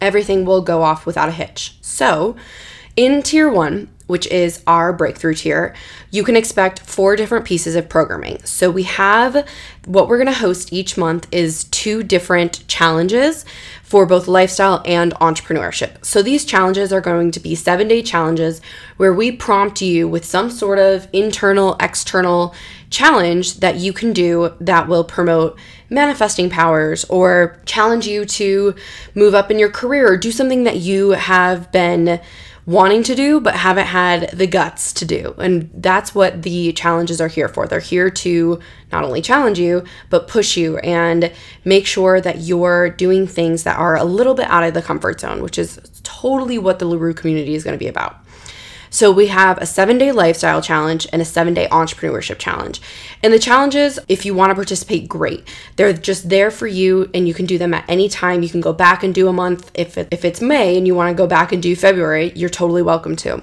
everything 0.00 0.44
will 0.44 0.62
go 0.62 0.82
off 0.82 1.04
without 1.04 1.28
a 1.28 1.32
hitch. 1.32 1.76
So, 1.80 2.36
in 2.98 3.22
tier 3.22 3.48
one, 3.48 3.88
which 4.08 4.26
is 4.26 4.60
our 4.66 4.92
breakthrough 4.92 5.34
tier, 5.34 5.72
you 6.10 6.24
can 6.24 6.34
expect 6.34 6.80
four 6.80 7.14
different 7.14 7.44
pieces 7.44 7.76
of 7.76 7.88
programming. 7.88 8.42
So 8.42 8.72
we 8.72 8.82
have 8.82 9.46
what 9.86 10.08
we're 10.08 10.16
going 10.16 10.26
to 10.26 10.40
host 10.40 10.72
each 10.72 10.98
month 10.98 11.28
is 11.30 11.64
two 11.64 12.02
different 12.02 12.66
challenges 12.66 13.44
for 13.84 14.04
both 14.04 14.26
lifestyle 14.26 14.82
and 14.84 15.14
entrepreneurship. 15.14 16.04
So 16.04 16.22
these 16.22 16.44
challenges 16.44 16.92
are 16.92 17.00
going 17.00 17.30
to 17.30 17.38
be 17.38 17.54
7-day 17.54 18.02
challenges 18.02 18.60
where 18.96 19.14
we 19.14 19.30
prompt 19.30 19.80
you 19.80 20.08
with 20.08 20.24
some 20.24 20.50
sort 20.50 20.80
of 20.80 21.06
internal 21.12 21.76
external 21.78 22.56
challenge 22.90 23.60
that 23.60 23.76
you 23.76 23.92
can 23.92 24.12
do 24.12 24.54
that 24.60 24.88
will 24.88 25.04
promote 25.04 25.56
manifesting 25.88 26.50
powers 26.50 27.04
or 27.04 27.60
challenge 27.64 28.08
you 28.08 28.24
to 28.24 28.74
move 29.14 29.34
up 29.34 29.52
in 29.52 29.58
your 29.58 29.70
career 29.70 30.12
or 30.12 30.16
do 30.16 30.32
something 30.32 30.64
that 30.64 30.78
you 30.78 31.10
have 31.10 31.70
been 31.70 32.20
wanting 32.68 33.02
to 33.02 33.14
do 33.14 33.40
but 33.40 33.54
haven't 33.54 33.86
had 33.86 34.28
the 34.32 34.46
guts 34.46 34.92
to 34.92 35.06
do. 35.06 35.34
And 35.38 35.70
that's 35.72 36.14
what 36.14 36.42
the 36.42 36.74
challenges 36.74 37.18
are 37.18 37.28
here 37.28 37.48
for. 37.48 37.66
They're 37.66 37.80
here 37.80 38.10
to 38.10 38.60
not 38.92 39.04
only 39.04 39.22
challenge 39.22 39.58
you, 39.58 39.84
but 40.10 40.28
push 40.28 40.54
you 40.54 40.76
and 40.78 41.32
make 41.64 41.86
sure 41.86 42.20
that 42.20 42.40
you're 42.40 42.90
doing 42.90 43.26
things 43.26 43.62
that 43.62 43.78
are 43.78 43.96
a 43.96 44.04
little 44.04 44.34
bit 44.34 44.48
out 44.48 44.64
of 44.64 44.74
the 44.74 44.82
comfort 44.82 45.18
zone, 45.18 45.42
which 45.42 45.58
is 45.58 45.80
totally 46.02 46.58
what 46.58 46.78
the 46.78 46.84
LaRue 46.84 47.14
community 47.14 47.54
is 47.54 47.64
going 47.64 47.72
to 47.72 47.82
be 47.82 47.88
about. 47.88 48.22
So 48.90 49.10
we 49.10 49.28
have 49.28 49.58
a 49.58 49.66
seven 49.66 49.98
day 49.98 50.12
lifestyle 50.12 50.62
challenge 50.62 51.06
and 51.12 51.22
a 51.22 51.24
seven 51.24 51.54
day 51.54 51.68
entrepreneurship 51.68 52.38
challenge. 52.38 52.80
And 53.22 53.32
the 53.32 53.38
challenges, 53.38 53.98
if 54.08 54.24
you 54.24 54.34
want 54.34 54.50
to 54.50 54.54
participate, 54.54 55.08
great. 55.08 55.46
They're 55.76 55.92
just 55.92 56.28
there 56.28 56.50
for 56.50 56.66
you 56.66 57.10
and 57.14 57.26
you 57.26 57.34
can 57.34 57.46
do 57.46 57.58
them 57.58 57.74
at 57.74 57.84
any 57.88 58.08
time. 58.08 58.42
You 58.42 58.48
can 58.48 58.60
go 58.60 58.72
back 58.72 59.02
and 59.02 59.14
do 59.14 59.28
a 59.28 59.32
month. 59.32 59.70
If, 59.74 59.98
it, 59.98 60.08
if 60.10 60.24
it's 60.24 60.40
May 60.40 60.76
and 60.76 60.86
you 60.86 60.94
want 60.94 61.14
to 61.14 61.20
go 61.20 61.26
back 61.26 61.52
and 61.52 61.62
do 61.62 61.74
February, 61.76 62.32
you're 62.34 62.48
totally 62.48 62.82
welcome 62.82 63.16
to. 63.16 63.42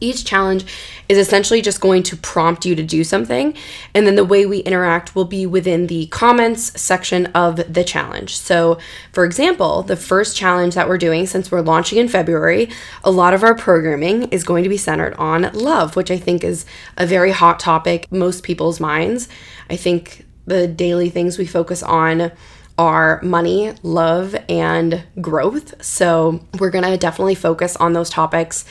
Each 0.00 0.24
challenge 0.24 0.64
is 1.08 1.18
essentially 1.18 1.62
just 1.62 1.80
going 1.80 2.02
to 2.04 2.16
prompt 2.16 2.66
you 2.66 2.74
to 2.74 2.82
do 2.82 3.04
something. 3.04 3.54
And 3.94 4.06
then 4.06 4.16
the 4.16 4.24
way 4.24 4.44
we 4.44 4.58
interact 4.58 5.14
will 5.14 5.24
be 5.24 5.46
within 5.46 5.86
the 5.86 6.06
comments 6.06 6.80
section 6.80 7.26
of 7.26 7.72
the 7.72 7.84
challenge. 7.84 8.36
So, 8.36 8.78
for 9.12 9.24
example, 9.24 9.82
the 9.82 9.96
first 9.96 10.36
challenge 10.36 10.74
that 10.74 10.88
we're 10.88 10.98
doing 10.98 11.26
since 11.26 11.50
we're 11.50 11.60
launching 11.60 11.98
in 11.98 12.08
February, 12.08 12.68
a 13.02 13.10
lot 13.10 13.34
of 13.34 13.42
our 13.42 13.54
programming 13.54 14.24
is 14.24 14.44
going 14.44 14.64
to 14.64 14.68
be 14.68 14.76
centered 14.76 15.14
on 15.14 15.52
love, 15.52 15.96
which 15.96 16.10
I 16.10 16.18
think 16.18 16.42
is 16.42 16.66
a 16.96 17.06
very 17.06 17.30
hot 17.30 17.60
topic 17.60 18.10
most 18.10 18.42
people's 18.42 18.80
minds. 18.80 19.28
I 19.70 19.76
think 19.76 20.26
the 20.46 20.66
daily 20.66 21.08
things 21.08 21.38
we 21.38 21.46
focus 21.46 21.82
on 21.82 22.32
are 22.76 23.20
money, 23.22 23.72
love, 23.82 24.34
and 24.48 25.04
growth. 25.20 25.82
So, 25.82 26.44
we're 26.58 26.70
going 26.70 26.84
to 26.84 26.96
definitely 26.96 27.36
focus 27.36 27.76
on 27.76 27.92
those 27.92 28.10
topics 28.10 28.64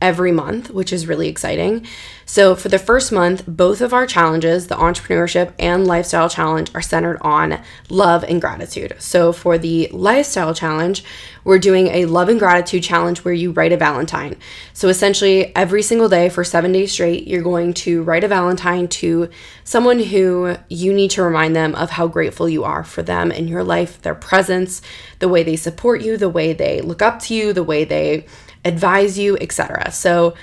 every 0.00 0.32
month, 0.32 0.70
which 0.70 0.92
is 0.92 1.06
really 1.06 1.28
exciting. 1.28 1.86
So, 2.24 2.54
for 2.54 2.68
the 2.68 2.78
first 2.78 3.10
month, 3.10 3.44
both 3.46 3.80
of 3.80 3.92
our 3.92 4.06
challenges, 4.06 4.68
the 4.68 4.76
entrepreneurship 4.76 5.52
and 5.58 5.86
lifestyle 5.86 6.28
challenge, 6.28 6.70
are 6.74 6.82
centered 6.82 7.18
on 7.22 7.60
love 7.88 8.22
and 8.22 8.40
gratitude. 8.40 8.94
So, 8.98 9.32
for 9.32 9.58
the 9.58 9.88
lifestyle 9.92 10.54
challenge, 10.54 11.02
we're 11.42 11.58
doing 11.58 11.88
a 11.88 12.04
love 12.04 12.28
and 12.28 12.38
gratitude 12.38 12.84
challenge 12.84 13.24
where 13.24 13.34
you 13.34 13.50
write 13.50 13.72
a 13.72 13.76
Valentine. 13.76 14.36
So, 14.72 14.88
essentially, 14.88 15.54
every 15.56 15.82
single 15.82 16.08
day 16.08 16.28
for 16.28 16.44
seven 16.44 16.70
days 16.70 16.92
straight, 16.92 17.26
you're 17.26 17.42
going 17.42 17.74
to 17.74 18.04
write 18.04 18.22
a 18.22 18.28
Valentine 18.28 18.86
to 18.88 19.28
someone 19.64 19.98
who 19.98 20.56
you 20.68 20.92
need 20.92 21.10
to 21.12 21.22
remind 21.24 21.56
them 21.56 21.74
of 21.74 21.90
how 21.90 22.06
grateful 22.06 22.48
you 22.48 22.62
are 22.62 22.84
for 22.84 23.02
them 23.02 23.32
in 23.32 23.48
your 23.48 23.64
life, 23.64 24.00
their 24.02 24.14
presence, 24.14 24.82
the 25.18 25.28
way 25.28 25.42
they 25.42 25.56
support 25.56 26.00
you, 26.00 26.16
the 26.16 26.28
way 26.28 26.52
they 26.52 26.80
look 26.80 27.02
up 27.02 27.18
to 27.22 27.34
you, 27.34 27.52
the 27.52 27.64
way 27.64 27.84
they 27.84 28.26
advise 28.64 29.18
you, 29.18 29.36
etc. 29.38 29.90
So, 29.90 30.34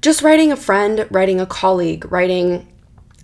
just 0.00 0.22
writing 0.22 0.52
a 0.52 0.56
friend, 0.56 1.06
writing 1.10 1.40
a 1.40 1.46
colleague, 1.46 2.10
writing 2.10 2.68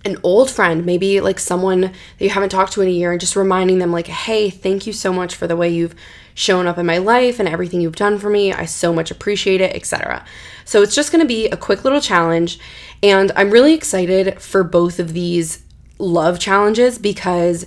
an 0.03 0.17
old 0.23 0.51
friend, 0.51 0.85
maybe 0.85 1.19
like 1.21 1.39
someone 1.39 1.81
that 1.81 1.93
you 2.19 2.29
haven't 2.29 2.49
talked 2.49 2.73
to 2.73 2.81
in 2.81 2.87
a 2.87 2.91
year, 2.91 3.11
and 3.11 3.19
just 3.19 3.35
reminding 3.35 3.79
them, 3.79 3.91
like, 3.91 4.07
hey, 4.07 4.49
thank 4.49 4.85
you 4.85 4.93
so 4.93 5.11
much 5.11 5.35
for 5.35 5.47
the 5.47 5.55
way 5.55 5.69
you've 5.69 5.95
shown 6.35 6.67
up 6.67 6.77
in 6.77 6.85
my 6.85 6.97
life 6.97 7.39
and 7.39 7.47
everything 7.47 7.81
you've 7.81 7.95
done 7.95 8.19
for 8.19 8.29
me. 8.29 8.51
I 8.51 8.65
so 8.65 8.93
much 8.93 9.09
appreciate 9.09 9.61
it, 9.61 9.73
etc. 9.73 10.23
So 10.65 10.81
it's 10.81 10.93
just 10.93 11.11
gonna 11.11 11.25
be 11.25 11.47
a 11.47 11.57
quick 11.57 11.83
little 11.83 12.01
challenge, 12.01 12.59
and 13.01 13.31
I'm 13.35 13.51
really 13.51 13.73
excited 13.73 14.41
for 14.41 14.63
both 14.63 14.99
of 14.99 15.13
these 15.13 15.63
love 15.97 16.39
challenges 16.39 16.99
because 16.99 17.65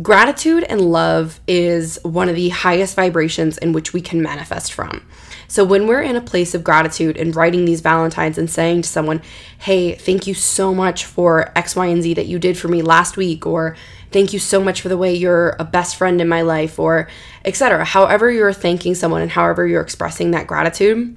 gratitude 0.00 0.64
and 0.64 0.80
love 0.80 1.40
is 1.46 1.98
one 2.02 2.28
of 2.28 2.34
the 2.36 2.48
highest 2.48 2.96
vibrations 2.96 3.58
in 3.58 3.72
which 3.72 3.92
we 3.92 4.00
can 4.00 4.22
manifest 4.22 4.72
from. 4.72 5.04
So 5.50 5.64
when 5.64 5.86
we're 5.86 6.02
in 6.02 6.14
a 6.14 6.20
place 6.20 6.54
of 6.54 6.62
gratitude 6.62 7.16
and 7.16 7.34
writing 7.34 7.64
these 7.64 7.80
Valentines 7.80 8.36
and 8.36 8.50
saying 8.50 8.82
to 8.82 8.88
someone, 8.88 9.22
hey, 9.58 9.94
thank 9.94 10.26
you 10.26 10.34
so 10.34 10.74
much 10.74 11.06
for 11.06 11.50
X, 11.56 11.74
Y, 11.74 11.86
and 11.86 12.02
Z 12.02 12.14
that 12.14 12.26
you 12.26 12.38
did 12.38 12.58
for 12.58 12.68
me 12.68 12.82
last 12.82 13.16
week, 13.16 13.46
or 13.46 13.74
thank 14.12 14.34
you 14.34 14.38
so 14.38 14.62
much 14.62 14.82
for 14.82 14.90
the 14.90 14.98
way 14.98 15.14
you're 15.14 15.56
a 15.58 15.64
best 15.64 15.96
friend 15.96 16.20
in 16.20 16.28
my 16.28 16.42
life, 16.42 16.78
or 16.78 17.08
etc. 17.46 17.82
However, 17.86 18.30
you're 18.30 18.52
thanking 18.52 18.94
someone 18.94 19.22
and 19.22 19.30
however 19.30 19.66
you're 19.66 19.80
expressing 19.80 20.32
that 20.32 20.46
gratitude, 20.46 21.16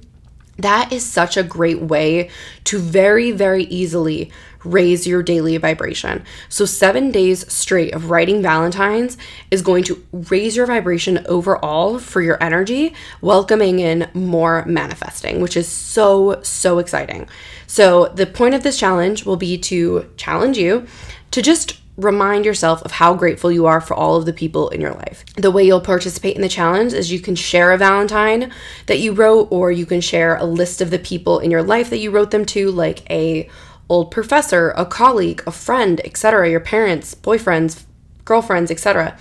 that 0.58 0.92
is 0.92 1.04
such 1.04 1.36
a 1.36 1.42
great 1.42 1.80
way 1.80 2.30
to 2.64 2.78
very, 2.78 3.32
very 3.32 3.64
easily 3.64 4.30
raise 4.64 5.06
your 5.06 5.22
daily 5.22 5.56
vibration. 5.56 6.24
So, 6.48 6.64
seven 6.64 7.10
days 7.10 7.50
straight 7.52 7.94
of 7.94 8.10
writing 8.10 8.42
Valentine's 8.42 9.16
is 9.50 9.62
going 9.62 9.84
to 9.84 10.04
raise 10.12 10.56
your 10.56 10.66
vibration 10.66 11.24
overall 11.26 11.98
for 11.98 12.20
your 12.20 12.42
energy, 12.42 12.94
welcoming 13.20 13.80
in 13.80 14.08
more 14.14 14.64
manifesting, 14.66 15.40
which 15.40 15.56
is 15.56 15.68
so, 15.68 16.40
so 16.42 16.78
exciting. 16.78 17.28
So, 17.66 18.08
the 18.08 18.26
point 18.26 18.54
of 18.54 18.62
this 18.62 18.78
challenge 18.78 19.24
will 19.24 19.36
be 19.36 19.58
to 19.58 20.10
challenge 20.16 20.58
you 20.58 20.86
to 21.30 21.42
just 21.42 21.82
remind 21.96 22.44
yourself 22.44 22.82
of 22.82 22.92
how 22.92 23.14
grateful 23.14 23.52
you 23.52 23.66
are 23.66 23.80
for 23.80 23.94
all 23.94 24.16
of 24.16 24.24
the 24.24 24.32
people 24.32 24.70
in 24.70 24.80
your 24.80 24.94
life. 24.94 25.24
The 25.36 25.50
way 25.50 25.64
you'll 25.64 25.80
participate 25.80 26.36
in 26.36 26.42
the 26.42 26.48
challenge 26.48 26.92
is 26.92 27.12
you 27.12 27.20
can 27.20 27.34
share 27.34 27.72
a 27.72 27.78
Valentine 27.78 28.50
that 28.86 28.98
you 28.98 29.12
wrote, 29.12 29.48
or 29.50 29.70
you 29.70 29.84
can 29.84 30.00
share 30.00 30.36
a 30.36 30.44
list 30.44 30.80
of 30.80 30.90
the 30.90 30.98
people 30.98 31.38
in 31.38 31.50
your 31.50 31.62
life 31.62 31.90
that 31.90 31.98
you 31.98 32.10
wrote 32.10 32.30
them 32.30 32.46
to, 32.46 32.70
like 32.70 33.08
a 33.10 33.48
old 33.88 34.10
professor, 34.10 34.70
a 34.76 34.86
colleague, 34.86 35.42
a 35.46 35.52
friend, 35.52 36.00
etc., 36.04 36.50
your 36.50 36.60
parents, 36.60 37.14
boyfriends, 37.14 37.84
girlfriends, 38.24 38.70
etc. 38.70 39.16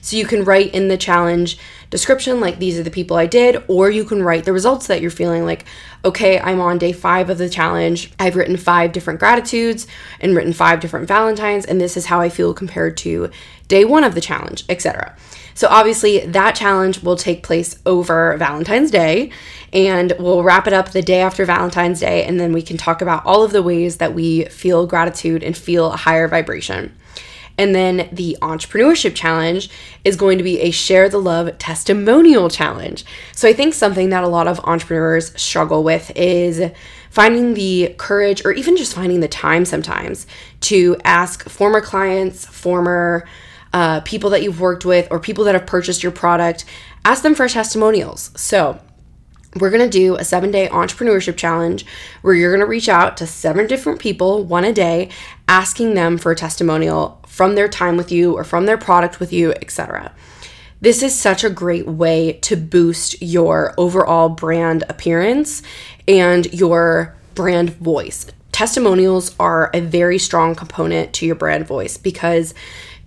So 0.00 0.16
you 0.16 0.26
can 0.26 0.44
write 0.44 0.74
in 0.74 0.88
the 0.88 0.96
challenge 0.96 1.58
description 1.90 2.40
like 2.40 2.58
these 2.58 2.78
are 2.78 2.82
the 2.82 2.90
people 2.90 3.16
I 3.16 3.26
did, 3.26 3.62
or 3.68 3.90
you 3.90 4.04
can 4.04 4.22
write 4.22 4.44
the 4.44 4.52
results 4.52 4.86
that 4.86 5.00
you're 5.02 5.10
feeling 5.10 5.44
like, 5.44 5.64
okay, 6.04 6.38
I'm 6.40 6.60
on 6.60 6.78
day 6.78 6.92
five 6.92 7.28
of 7.28 7.38
the 7.38 7.50
challenge. 7.50 8.12
I've 8.18 8.36
written 8.36 8.56
five 8.56 8.92
different 8.92 9.20
gratitudes 9.20 9.86
and 10.20 10.34
written 10.34 10.52
five 10.52 10.80
different 10.80 11.08
Valentines, 11.08 11.64
and 11.64 11.80
this 11.80 11.96
is 11.96 12.06
how 12.06 12.20
I 12.20 12.28
feel 12.28 12.54
compared 12.54 12.96
to 12.98 13.30
day 13.68 13.84
one 13.84 14.04
of 14.04 14.14
the 14.14 14.20
challenge, 14.20 14.64
etc. 14.68 15.16
So 15.60 15.68
obviously 15.68 16.20
that 16.20 16.54
challenge 16.54 17.02
will 17.02 17.16
take 17.16 17.42
place 17.42 17.78
over 17.84 18.34
Valentine's 18.38 18.90
Day 18.90 19.30
and 19.74 20.14
we'll 20.18 20.42
wrap 20.42 20.66
it 20.66 20.72
up 20.72 20.92
the 20.92 21.02
day 21.02 21.20
after 21.20 21.44
Valentine's 21.44 22.00
Day 22.00 22.24
and 22.24 22.40
then 22.40 22.54
we 22.54 22.62
can 22.62 22.78
talk 22.78 23.02
about 23.02 23.26
all 23.26 23.42
of 23.42 23.52
the 23.52 23.62
ways 23.62 23.98
that 23.98 24.14
we 24.14 24.46
feel 24.46 24.86
gratitude 24.86 25.42
and 25.42 25.54
feel 25.54 25.92
a 25.92 25.98
higher 25.98 26.26
vibration. 26.28 26.96
And 27.58 27.74
then 27.74 28.08
the 28.10 28.38
entrepreneurship 28.40 29.14
challenge 29.14 29.68
is 30.02 30.16
going 30.16 30.38
to 30.38 30.44
be 30.44 30.60
a 30.60 30.70
share 30.70 31.10
the 31.10 31.20
love 31.20 31.58
testimonial 31.58 32.48
challenge. 32.48 33.04
So 33.36 33.46
I 33.46 33.52
think 33.52 33.74
something 33.74 34.08
that 34.08 34.24
a 34.24 34.28
lot 34.28 34.48
of 34.48 34.60
entrepreneurs 34.60 35.38
struggle 35.38 35.84
with 35.84 36.10
is 36.16 36.72
finding 37.10 37.52
the 37.52 37.94
courage 37.98 38.46
or 38.46 38.52
even 38.52 38.78
just 38.78 38.94
finding 38.94 39.20
the 39.20 39.28
time 39.28 39.66
sometimes 39.66 40.26
to 40.60 40.96
ask 41.04 41.50
former 41.50 41.82
clients, 41.82 42.46
former 42.46 43.28
uh, 43.72 44.00
people 44.00 44.30
that 44.30 44.42
you've 44.42 44.60
worked 44.60 44.84
with, 44.84 45.08
or 45.10 45.20
people 45.20 45.44
that 45.44 45.54
have 45.54 45.66
purchased 45.66 46.02
your 46.02 46.12
product, 46.12 46.64
ask 47.04 47.22
them 47.22 47.34
for 47.34 47.48
testimonials. 47.48 48.30
So, 48.36 48.80
we're 49.56 49.70
going 49.70 49.88
to 49.88 49.98
do 49.98 50.14
a 50.14 50.24
seven 50.24 50.50
day 50.50 50.68
entrepreneurship 50.68 51.36
challenge 51.36 51.84
where 52.22 52.34
you're 52.34 52.52
going 52.52 52.64
to 52.64 52.70
reach 52.70 52.88
out 52.88 53.16
to 53.16 53.26
seven 53.26 53.66
different 53.66 53.98
people, 53.98 54.44
one 54.44 54.64
a 54.64 54.72
day, 54.72 55.10
asking 55.48 55.94
them 55.94 56.18
for 56.18 56.32
a 56.32 56.36
testimonial 56.36 57.20
from 57.26 57.54
their 57.54 57.68
time 57.68 57.96
with 57.96 58.12
you 58.12 58.34
or 58.36 58.44
from 58.44 58.66
their 58.66 58.78
product 58.78 59.18
with 59.18 59.32
you, 59.32 59.52
etc. 59.54 60.12
This 60.80 61.02
is 61.02 61.18
such 61.18 61.44
a 61.44 61.50
great 61.50 61.86
way 61.86 62.34
to 62.42 62.56
boost 62.56 63.20
your 63.20 63.74
overall 63.76 64.28
brand 64.28 64.84
appearance 64.88 65.62
and 66.06 66.52
your 66.54 67.16
brand 67.34 67.70
voice. 67.70 68.26
Testimonials 68.52 69.34
are 69.38 69.70
a 69.74 69.80
very 69.80 70.18
strong 70.18 70.54
component 70.54 71.12
to 71.14 71.26
your 71.26 71.34
brand 71.34 71.66
voice 71.66 71.96
because 71.96 72.54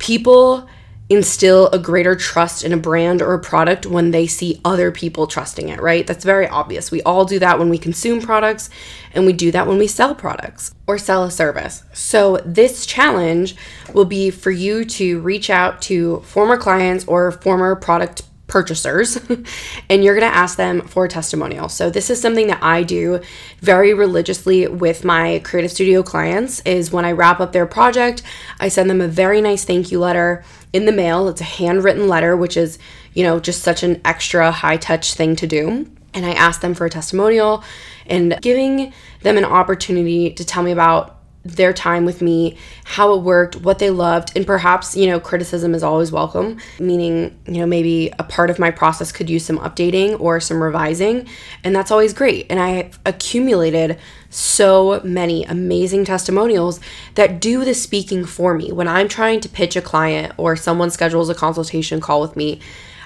people 0.04 0.68
instill 1.10 1.70
a 1.70 1.80
greater 1.80 2.14
trust 2.14 2.64
in 2.64 2.74
a 2.74 2.78
brand 2.78 3.22
or 3.22 3.34
a 3.34 3.40
product 3.40 3.86
when 3.86 4.12
they 4.12 4.28
see 4.28 4.60
other 4.66 4.92
people 4.92 5.28
trusting 5.28 5.70
it, 5.70 5.82
right? 5.82 6.06
That's 6.06 6.26
very 6.26 6.48
obvious. 6.48 6.92
We 6.92 7.02
all 7.04 7.24
do 7.24 7.40
that 7.40 7.58
when 7.58 7.70
we 7.70 7.78
consume 7.78 8.22
products 8.22 8.70
and 9.14 9.26
we 9.26 9.32
do 9.32 9.50
that 9.52 9.66
when 9.66 9.78
we 9.78 9.88
sell 9.88 10.14
products 10.14 10.76
or 10.88 10.98
sell 10.98 11.24
a 11.24 11.32
service. 11.32 11.84
So, 11.94 12.38
this 12.46 12.86
challenge 12.86 13.56
will 13.94 14.06
be 14.06 14.30
for 14.30 14.52
you 14.52 14.84
to 14.86 15.22
reach 15.22 15.50
out 15.50 15.82
to 15.84 16.20
former 16.22 16.58
clients 16.58 17.06
or 17.06 17.32
former 17.32 17.76
product 17.76 18.24
purchasers 18.54 19.16
and 19.90 20.04
you're 20.04 20.14
going 20.14 20.32
to 20.32 20.38
ask 20.38 20.58
them 20.58 20.82
for 20.82 21.06
a 21.06 21.10
testimonial. 21.10 21.68
So 21.68 21.90
this 21.90 22.12
is 22.12 22.22
something 22.22 22.46
that 22.48 22.62
I 22.62 22.84
do 22.84 23.20
very 23.62 23.96
religiously 23.96 24.68
with 24.68 25.04
my 25.04 25.42
creative 25.44 25.72
studio 25.72 26.04
clients 26.04 26.60
is 26.60 26.92
when 26.92 27.04
I 27.04 27.14
wrap 27.14 27.40
up 27.40 27.52
their 27.52 27.66
project, 27.66 28.22
I 28.60 28.68
send 28.68 28.92
them 28.92 29.02
a 29.02 29.08
very 29.08 29.42
nice 29.42 29.66
thank 29.66 29.92
you 29.92 30.00
letter 30.00 30.44
in 30.72 30.86
the 30.86 30.92
mail. 30.92 31.30
It's 31.30 31.42
a 31.42 31.46
handwritten 31.46 32.08
letter 32.08 32.38
which 32.38 32.56
is, 32.56 32.78
you 33.16 33.24
know, 33.24 33.40
just 33.40 33.64
such 33.64 33.82
an 33.82 34.00
extra 34.06 34.52
high 34.52 34.78
touch 34.78 35.16
thing 35.16 35.36
to 35.38 35.48
do. 35.48 35.90
And 36.14 36.24
I 36.24 36.34
ask 36.34 36.62
them 36.62 36.76
for 36.76 36.86
a 36.86 36.92
testimonial 36.92 37.64
and 38.06 38.38
giving 38.40 38.94
them 39.22 39.36
an 39.36 39.46
opportunity 39.46 40.32
to 40.32 40.46
tell 40.46 40.62
me 40.62 40.72
about 40.72 41.23
their 41.46 41.74
time 41.74 42.06
with 42.06 42.22
me, 42.22 42.58
how 42.86 43.14
it 43.14 43.22
worked, 43.22 43.58
what 43.58 43.80
they 43.80 43.90
loved, 43.90 44.32
and 44.36 44.48
perhaps, 44.48 44.96
you 44.96 45.08
know, 45.08 45.20
criticism 45.20 45.76
is 45.76 45.84
always 45.84 46.12
welcome, 46.12 46.58
meaning, 46.80 47.38
you 47.46 47.60
know, 47.60 47.66
maybe 47.66 48.12
a 48.18 48.24
part 48.24 48.50
of 48.50 48.60
my 48.60 48.72
process 48.72 49.12
could 49.12 49.30
use 49.30 49.46
some 49.46 49.58
updating 49.60 50.20
or 50.20 50.40
some 50.40 50.64
revising, 50.64 51.28
and 51.64 51.76
that's 51.76 51.92
always 51.92 52.14
great. 52.14 52.46
And 52.50 52.60
I 52.60 52.92
accumulated 53.06 54.00
so 54.30 55.02
many 55.04 55.44
amazing 55.44 56.06
testimonials 56.06 56.80
that 57.16 57.42
do 57.42 57.66
the 57.66 57.74
speaking 57.74 58.26
for 58.26 58.56
me. 58.56 58.72
When 58.72 58.88
I'm 58.88 59.08
trying 59.08 59.42
to 59.42 59.50
pitch 59.50 59.76
a 59.76 59.82
client 59.82 60.34
or 60.38 60.56
someone 60.56 60.92
schedules 60.92 61.30
a 61.30 61.36
consultation 61.36 62.00
call 62.00 62.22
with 62.22 62.36
me, 62.36 62.62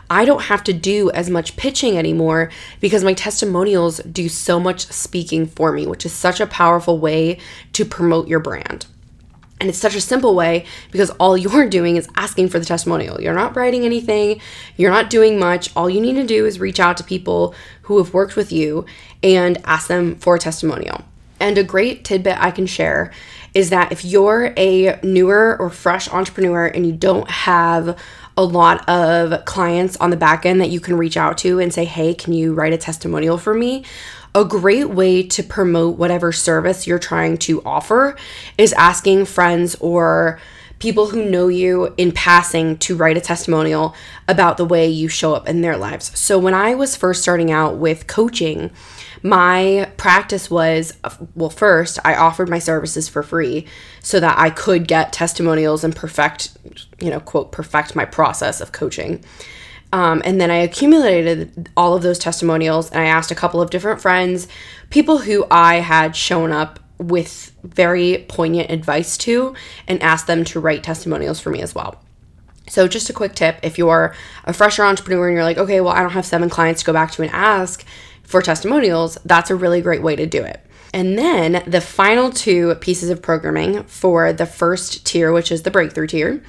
I 0.10 0.26
don't 0.26 0.44
have 0.44 0.64
to 0.66 0.74
do 0.74 1.12
as 1.12 1.30
much 1.30 1.58
pitching 1.58 1.98
anymore 1.98 2.50
because 2.80 3.04
my 3.04 3.14
testimonials 3.14 4.00
do 4.00 4.30
so 4.30 4.60
much 4.60 4.88
speaking 4.88 5.46
for 5.46 5.72
me, 5.72 5.86
which 5.86 6.06
is 6.06 6.14
such 6.14 6.40
a 6.40 6.48
powerful 6.48 6.98
way 7.00 7.40
to 7.74 7.86
promote 7.86 8.28
your 8.28 8.40
brand. 8.40 8.86
And 9.60 9.70
it's 9.70 9.80
such 9.80 9.96
a 9.96 10.02
simple 10.02 10.36
way 10.36 10.66
because 10.92 11.10
all 11.12 11.36
you're 11.38 11.68
doing 11.68 11.98
is 11.98 12.08
asking 12.16 12.50
for 12.50 12.60
the 12.60 12.66
testimonial. 12.66 13.22
You're 13.22 13.34
not 13.34 13.56
writing 13.56 13.84
anything, 13.84 14.40
you're 14.78 14.92
not 14.92 15.10
doing 15.10 15.40
much. 15.40 15.76
All 15.76 15.90
you 15.90 16.02
need 16.02 16.16
to 16.16 16.26
do 16.26 16.46
is 16.46 16.60
reach 16.60 16.80
out 16.80 16.98
to 16.98 17.04
people 17.04 17.54
who 17.84 17.98
have 17.98 18.14
worked 18.14 18.36
with 18.36 18.52
you 18.52 18.86
and 19.24 19.58
ask 19.66 19.88
them 19.88 20.16
for 20.16 20.36
a 20.36 20.40
testimonial. 20.40 21.04
And 21.40 21.58
a 21.58 21.64
great 21.64 22.04
tidbit 22.04 22.38
I 22.40 22.52
can 22.52 22.66
share 22.66 23.12
is 23.54 23.70
that 23.70 23.92
if 23.92 24.04
you're 24.04 24.54
a 24.58 25.00
newer 25.04 25.56
or 25.60 25.70
fresh 25.70 26.12
entrepreneur 26.12 26.66
and 26.68 26.86
you 26.86 26.92
don't 26.92 27.30
have 27.30 27.98
a 28.38 28.44
lot 28.44 28.88
of 28.88 29.44
clients 29.46 29.98
on 29.98 30.12
the 30.12 30.16
back 30.16 30.46
end 30.46 30.62
that 30.62 30.70
you 30.70 30.80
can 30.80 30.96
reach 30.96 31.18
out 31.18 31.38
to 31.40 31.60
and 31.60 31.74
say, 31.74 31.86
hey, 31.86 32.14
can 32.14 32.34
you 32.34 32.54
write 32.54 32.72
a 32.72 32.78
testimonial 32.78 33.38
for 33.38 33.54
me? 33.54 33.84
A 34.36 34.46
great 34.46 34.92
way 34.92 35.24
to 35.24 35.42
promote 35.42 35.98
whatever 35.98 36.32
service 36.32 36.86
you're 36.86 37.00
trying 37.00 37.38
to 37.40 37.64
offer 37.64 38.16
is 38.58 38.74
asking 38.74 39.26
friends 39.26 39.76
or 39.80 40.40
people 40.80 41.08
who 41.08 41.28
know 41.28 41.48
you 41.48 41.94
in 41.98 42.12
passing 42.12 42.78
to 42.78 42.96
write 42.96 43.18
a 43.18 43.22
testimonial 43.22 43.96
about 44.28 44.58
the 44.58 44.66
way 44.66 44.88
you 44.88 45.08
show 45.08 45.34
up 45.34 45.48
in 45.48 45.62
their 45.62 45.76
lives. 45.76 46.18
So 46.18 46.38
when 46.38 46.54
I 46.54 46.76
was 46.76 46.96
first 46.96 47.24
starting 47.24 47.52
out 47.52 47.78
with 47.78 48.06
coaching, 48.06 48.70
my 49.24 49.92
practice 49.98 50.50
was 50.50 50.94
well, 51.36 51.50
first, 51.50 52.00
I 52.06 52.16
offered 52.16 52.50
my 52.50 52.60
services 52.60 53.10
for 53.10 53.24
free 53.24 53.66
so 54.02 54.20
that 54.20 54.38
I 54.38 54.50
could 54.50 54.88
get 54.88 55.14
testimonials 55.14 55.84
and 55.84 55.96
perfect, 55.96 56.58
you 57.00 57.10
know, 57.10 57.20
quote, 57.20 57.52
perfect 57.52 57.96
my 57.96 58.06
process 58.06 58.62
of 58.62 58.72
coaching. 58.72 59.24
Um, 59.94 60.22
and 60.26 60.40
then 60.40 60.52
I 60.52 60.58
accumulated 60.58 61.70
all 61.78 61.96
of 61.96 62.04
those 62.04 62.20
testimonials 62.20 62.92
and 62.92 63.02
I 63.02 63.06
asked 63.06 63.32
a 63.32 63.36
couple 63.36 63.62
of 63.62 63.70
different 63.70 64.02
friends, 64.02 64.48
people 64.90 65.20
who 65.20 65.46
I 65.50 65.76
had 65.76 66.16
shown 66.16 66.52
up 66.52 66.80
with 66.98 67.54
very 67.64 68.26
poignant 68.28 68.72
advice 68.72 69.18
to, 69.18 69.54
and 69.88 70.02
asked 70.02 70.28
them 70.28 70.44
to 70.46 70.60
write 70.60 70.84
testimonials 70.84 71.40
for 71.40 71.50
me 71.50 71.62
as 71.62 71.76
well. 71.76 72.02
So, 72.70 72.88
just 72.88 73.10
a 73.10 73.14
quick 73.14 73.34
tip 73.34 73.60
if 73.64 73.78
you're 73.78 74.14
a 74.44 74.52
fresher 74.52 74.84
entrepreneur 74.84 75.28
and 75.28 75.36
you're 75.36 75.44
like, 75.44 75.58
okay, 75.58 75.80
well, 75.80 75.94
I 75.94 76.02
don't 76.02 76.12
have 76.12 76.26
seven 76.26 76.50
clients 76.50 76.82
to 76.82 76.86
go 76.86 76.94
back 76.94 77.12
to 77.12 77.22
and 77.22 77.32
ask 77.32 77.86
for 78.28 78.42
testimonials, 78.42 79.18
that's 79.26 79.50
a 79.50 79.56
really 79.56 79.82
great 79.82 80.04
way 80.04 80.16
to 80.16 80.28
do 80.28 80.44
it. 80.44 80.62
And 80.94 81.18
then 81.18 81.64
the 81.66 81.82
final 81.82 82.30
two 82.30 82.76
pieces 82.76 83.10
of 83.10 83.22
programming 83.22 83.84
for 83.84 84.34
the 84.34 84.46
first 84.46 85.06
tier, 85.06 85.32
which 85.32 85.52
is 85.52 85.64
the 85.64 85.72
breakthrough 85.72 86.08
tier, 86.08 86.44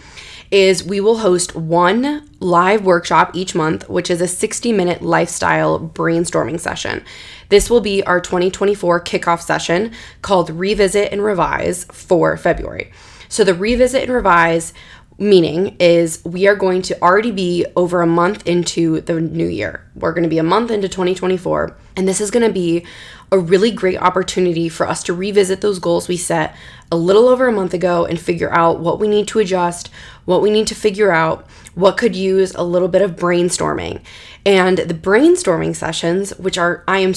is 0.51 0.83
we 0.83 1.01
will 1.01 1.19
host 1.19 1.55
one 1.55 2.29
live 2.41 2.85
workshop 2.85 3.31
each 3.35 3.55
month, 3.55 3.89
which 3.89 4.11
is 4.11 4.21
a 4.21 4.29
60 4.29 4.73
minute 4.73 5.03
lifestyle 5.03 5.79
brainstorming 5.79 6.59
session. 6.59 7.05
This 7.49 7.71
will 7.71 7.81
be 7.81 8.03
our 8.05 8.21
2024 8.21 9.01
kickoff 9.03 9.41
session 9.41 9.93
called 10.23 10.51
Revisit 10.51 11.13
and 11.13 11.23
Revise 11.23 11.85
for 11.85 12.37
February. 12.37 12.91
So, 13.29 13.45
the 13.45 13.55
Revisit 13.55 14.05
and 14.05 14.13
Revise 14.13 14.73
meaning 15.19 15.77
is 15.81 16.25
we 16.25 16.47
are 16.47 16.55
going 16.55 16.81
to 16.81 17.03
already 17.03 17.33
be 17.33 17.67
over 17.75 18.01
a 18.01 18.07
month 18.07 18.47
into 18.47 19.01
the 19.01 19.21
new 19.21 19.47
year. 19.47 19.85
We're 19.97 20.13
going 20.13 20.23
to 20.23 20.29
be 20.29 20.39
a 20.39 20.45
month 20.45 20.71
into 20.71 20.89
2024, 20.89 21.77
and 21.97 22.07
this 22.07 22.21
is 22.21 22.31
going 22.31 22.47
to 22.47 22.53
be 22.53 22.87
a 23.31 23.39
really 23.39 23.71
great 23.71 24.01
opportunity 24.01 24.69
for 24.69 24.89
us 24.89 25.03
to 25.03 25.13
revisit 25.13 25.61
those 25.61 25.81
goals 25.81 26.09
we 26.09 26.17
set 26.17 26.57
a 26.91 26.97
little 26.97 27.29
over 27.29 27.47
a 27.47 27.53
month 27.53 27.75
ago 27.75 28.07
and 28.07 28.19
figure 28.19 28.51
out 28.53 28.81
what 28.81 28.99
we 28.99 29.09
need 29.09 29.29
to 29.29 29.41
adjust, 29.41 29.91
what 30.25 30.41
we 30.41 30.51
need 30.51 30.67
to 30.69 30.75
figure 30.75 31.11
out, 31.11 31.47
what 31.75 31.99
could 31.99 32.17
use 32.17 32.55
a 32.55 32.63
little 32.63 32.89
bit 32.89 33.03
of 33.03 33.17
brainstorming. 33.17 34.01
And 34.47 34.79
the 34.79 34.95
brainstorming 34.95 35.77
sessions, 35.77 36.31
which 36.39 36.57
are 36.57 36.85
I 36.89 37.01
am 37.01 37.13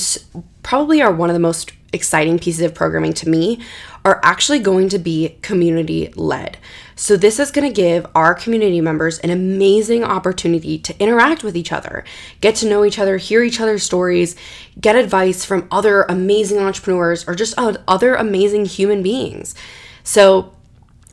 probably 0.63 1.01
are 1.01 1.13
one 1.13 1.29
of 1.29 1.33
the 1.33 1.39
most 1.39 1.71
exciting 1.93 2.39
pieces 2.39 2.61
of 2.61 2.73
programming 2.73 3.13
to 3.13 3.29
me, 3.29 3.59
are 4.03 4.19
actually 4.23 4.59
going 4.59 4.89
to 4.89 4.99
be 4.99 5.37
community 5.41 6.11
led. 6.15 6.57
So, 6.95 7.17
this 7.17 7.39
is 7.39 7.51
going 7.51 7.67
to 7.67 7.73
give 7.73 8.05
our 8.13 8.33
community 8.33 8.81
members 8.81 9.19
an 9.19 9.29
amazing 9.29 10.03
opportunity 10.03 10.77
to 10.79 10.99
interact 10.99 11.43
with 11.43 11.55
each 11.55 11.71
other, 11.71 12.03
get 12.41 12.55
to 12.57 12.69
know 12.69 12.85
each 12.85 12.99
other, 12.99 13.17
hear 13.17 13.43
each 13.43 13.59
other's 13.59 13.83
stories, 13.83 14.35
get 14.79 14.95
advice 14.95 15.43
from 15.43 15.67
other 15.71 16.03
amazing 16.03 16.59
entrepreneurs 16.59 17.27
or 17.27 17.35
just 17.35 17.55
other 17.57 18.15
amazing 18.15 18.65
human 18.65 19.01
beings. 19.01 19.55
So, 20.03 20.53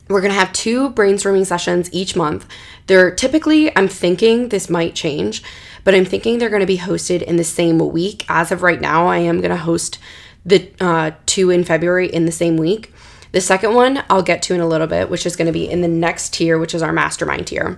we're 0.09 0.21
going 0.21 0.33
to 0.33 0.39
have 0.39 0.51
two 0.53 0.89
brainstorming 0.91 1.45
sessions 1.45 1.87
each 1.93 2.15
month. 2.15 2.47
They're 2.87 3.13
typically, 3.13 3.75
I'm 3.77 3.87
thinking 3.87 4.49
this 4.49 4.67
might 4.67 4.95
change, 4.95 5.43
but 5.83 5.93
I'm 5.93 6.05
thinking 6.05 6.39
they're 6.39 6.49
going 6.49 6.61
to 6.61 6.65
be 6.65 6.79
hosted 6.79 7.21
in 7.21 7.35
the 7.35 7.43
same 7.43 7.77
week. 7.77 8.25
As 8.27 8.51
of 8.51 8.63
right 8.63 8.81
now, 8.81 9.07
I 9.07 9.17
am 9.17 9.37
going 9.37 9.51
to 9.51 9.57
host 9.57 9.99
the 10.45 10.71
uh, 10.79 11.11
two 11.25 11.49
in 11.49 11.63
February 11.63 12.07
in 12.07 12.25
the 12.25 12.31
same 12.31 12.57
week. 12.57 12.93
The 13.31 13.41
second 13.41 13.75
one 13.75 14.03
I'll 14.09 14.23
get 14.23 14.41
to 14.43 14.55
in 14.55 14.59
a 14.59 14.67
little 14.67 14.87
bit, 14.87 15.09
which 15.09 15.25
is 15.25 15.35
going 15.35 15.45
to 15.45 15.51
be 15.51 15.69
in 15.69 15.81
the 15.81 15.87
next 15.87 16.33
tier, 16.33 16.57
which 16.57 16.73
is 16.73 16.81
our 16.81 16.91
mastermind 16.91 17.47
tier. 17.47 17.77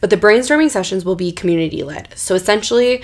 But 0.00 0.10
the 0.10 0.16
brainstorming 0.16 0.70
sessions 0.70 1.04
will 1.04 1.16
be 1.16 1.32
community 1.32 1.82
led. 1.82 2.16
So 2.16 2.34
essentially, 2.34 3.02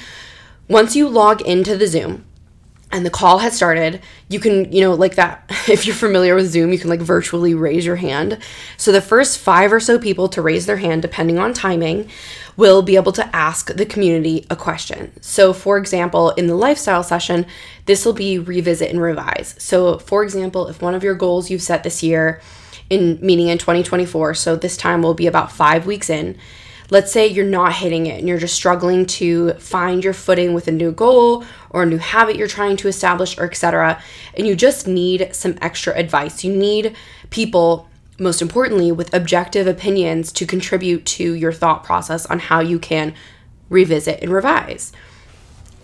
once 0.68 0.94
you 0.94 1.08
log 1.08 1.40
into 1.42 1.76
the 1.76 1.86
Zoom, 1.86 2.24
and 2.92 3.06
the 3.06 3.10
call 3.10 3.38
has 3.38 3.54
started, 3.54 4.02
you 4.28 4.40
can, 4.40 4.70
you 4.72 4.80
know, 4.80 4.94
like 4.94 5.14
that, 5.14 5.44
if 5.68 5.86
you're 5.86 5.94
familiar 5.94 6.34
with 6.34 6.50
Zoom, 6.50 6.72
you 6.72 6.78
can 6.78 6.90
like 6.90 7.00
virtually 7.00 7.54
raise 7.54 7.86
your 7.86 7.96
hand. 7.96 8.38
So 8.76 8.92
the 8.92 9.00
first 9.00 9.38
five 9.38 9.72
or 9.72 9.80
so 9.80 9.98
people 9.98 10.28
to 10.28 10.42
raise 10.42 10.66
their 10.66 10.78
hand, 10.78 11.02
depending 11.02 11.38
on 11.38 11.54
timing, 11.54 12.10
will 12.60 12.82
be 12.82 12.94
able 12.94 13.10
to 13.10 13.34
ask 13.34 13.74
the 13.74 13.86
community 13.86 14.46
a 14.50 14.54
question. 14.54 15.10
So, 15.22 15.54
for 15.54 15.78
example, 15.78 16.30
in 16.32 16.46
the 16.46 16.54
lifestyle 16.54 17.02
session, 17.02 17.46
this 17.86 18.04
will 18.04 18.12
be 18.12 18.38
revisit 18.38 18.90
and 18.90 19.00
revise. 19.00 19.54
So, 19.58 19.98
for 19.98 20.22
example, 20.22 20.68
if 20.68 20.82
one 20.82 20.94
of 20.94 21.02
your 21.02 21.14
goals 21.14 21.50
you've 21.50 21.62
set 21.62 21.84
this 21.84 22.02
year, 22.02 22.42
in 22.90 23.18
meaning 23.22 23.48
in 23.48 23.56
2024, 23.56 24.34
so 24.34 24.56
this 24.56 24.76
time 24.76 25.00
will 25.00 25.14
be 25.14 25.26
about 25.26 25.50
five 25.50 25.86
weeks 25.86 26.10
in 26.10 26.36
let's 26.90 27.12
say 27.12 27.24
you're 27.24 27.46
not 27.46 27.72
hitting 27.72 28.06
it 28.06 28.18
and 28.18 28.28
you're 28.28 28.36
just 28.36 28.54
struggling 28.54 29.06
to 29.06 29.52
find 29.54 30.02
your 30.02 30.12
footing 30.12 30.52
with 30.52 30.66
a 30.66 30.72
new 30.72 30.90
goal 30.90 31.44
or 31.70 31.84
a 31.84 31.86
new 31.86 31.98
habit 31.98 32.34
you're 32.34 32.48
trying 32.48 32.76
to 32.76 32.88
establish 32.88 33.38
or 33.38 33.44
etc 33.44 34.02
and 34.34 34.44
you 34.44 34.56
just 34.56 34.88
need 34.88 35.28
some 35.32 35.56
extra 35.62 35.96
advice 35.96 36.42
you 36.42 36.52
need 36.52 36.96
people 37.30 37.88
most 38.20 38.42
importantly 38.42 38.92
with 38.92 39.12
objective 39.14 39.66
opinions 39.66 40.30
to 40.32 40.46
contribute 40.46 41.04
to 41.06 41.34
your 41.34 41.52
thought 41.52 41.82
process 41.82 42.26
on 42.26 42.38
how 42.38 42.60
you 42.60 42.78
can 42.78 43.14
revisit 43.68 44.20
and 44.22 44.32
revise 44.32 44.92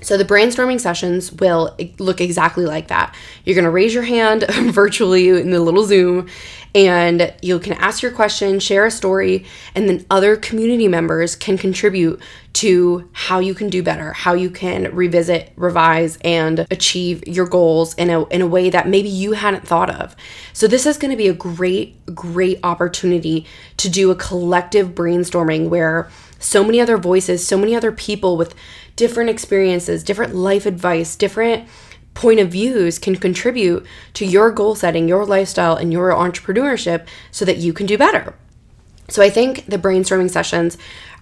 so 0.02 0.16
the 0.16 0.24
brainstorming 0.24 0.80
sessions 0.80 1.32
will 1.32 1.76
look 1.98 2.20
exactly 2.20 2.66
like 2.66 2.88
that. 2.88 3.14
You're 3.44 3.54
going 3.54 3.64
to 3.64 3.70
raise 3.70 3.94
your 3.94 4.02
hand 4.02 4.44
virtually 4.50 5.28
in 5.28 5.50
the 5.50 5.60
little 5.60 5.84
Zoom 5.84 6.28
and 6.76 7.32
you 7.40 7.58
can 7.58 7.72
ask 7.72 8.02
your 8.02 8.12
question, 8.12 8.60
share 8.60 8.84
a 8.84 8.90
story, 8.90 9.46
and 9.74 9.88
then 9.88 10.04
other 10.10 10.36
community 10.36 10.88
members 10.88 11.34
can 11.34 11.56
contribute 11.56 12.20
to 12.52 13.08
how 13.12 13.38
you 13.38 13.54
can 13.54 13.70
do 13.70 13.82
better, 13.82 14.12
how 14.12 14.34
you 14.34 14.50
can 14.50 14.94
revisit, 14.94 15.54
revise, 15.56 16.18
and 16.22 16.66
achieve 16.70 17.26
your 17.26 17.46
goals 17.46 17.94
in 17.94 18.10
a, 18.10 18.26
in 18.26 18.42
a 18.42 18.46
way 18.46 18.68
that 18.68 18.88
maybe 18.88 19.08
you 19.08 19.32
hadn't 19.32 19.66
thought 19.66 19.88
of. 19.88 20.14
So, 20.52 20.66
this 20.66 20.84
is 20.84 20.98
going 20.98 21.12
to 21.12 21.16
be 21.16 21.28
a 21.28 21.34
great, 21.34 22.14
great 22.14 22.60
opportunity 22.62 23.46
to 23.78 23.88
do 23.88 24.10
a 24.10 24.14
collective 24.14 24.88
brainstorming 24.88 25.70
where 25.70 26.10
so 26.38 26.62
many 26.62 26.78
other 26.78 26.98
voices, 26.98 27.46
so 27.46 27.56
many 27.56 27.74
other 27.74 27.90
people 27.90 28.36
with 28.36 28.54
different 28.96 29.30
experiences, 29.30 30.02
different 30.02 30.34
life 30.34 30.66
advice, 30.66 31.14
different 31.16 31.68
point 32.14 32.40
of 32.40 32.48
views 32.50 32.98
can 32.98 33.14
contribute 33.14 33.86
to 34.14 34.24
your 34.24 34.50
goal 34.50 34.74
setting, 34.74 35.06
your 35.06 35.24
lifestyle, 35.26 35.76
and 35.76 35.92
your 35.92 36.10
entrepreneurship 36.10 37.06
so 37.30 37.44
that 37.44 37.58
you 37.58 37.72
can 37.72 37.86
do 37.86 37.98
better. 37.98 38.34
So 39.08 39.22
I 39.22 39.30
think 39.30 39.66
the 39.66 39.78
brainstorming 39.78 40.30
sessions 40.30 40.76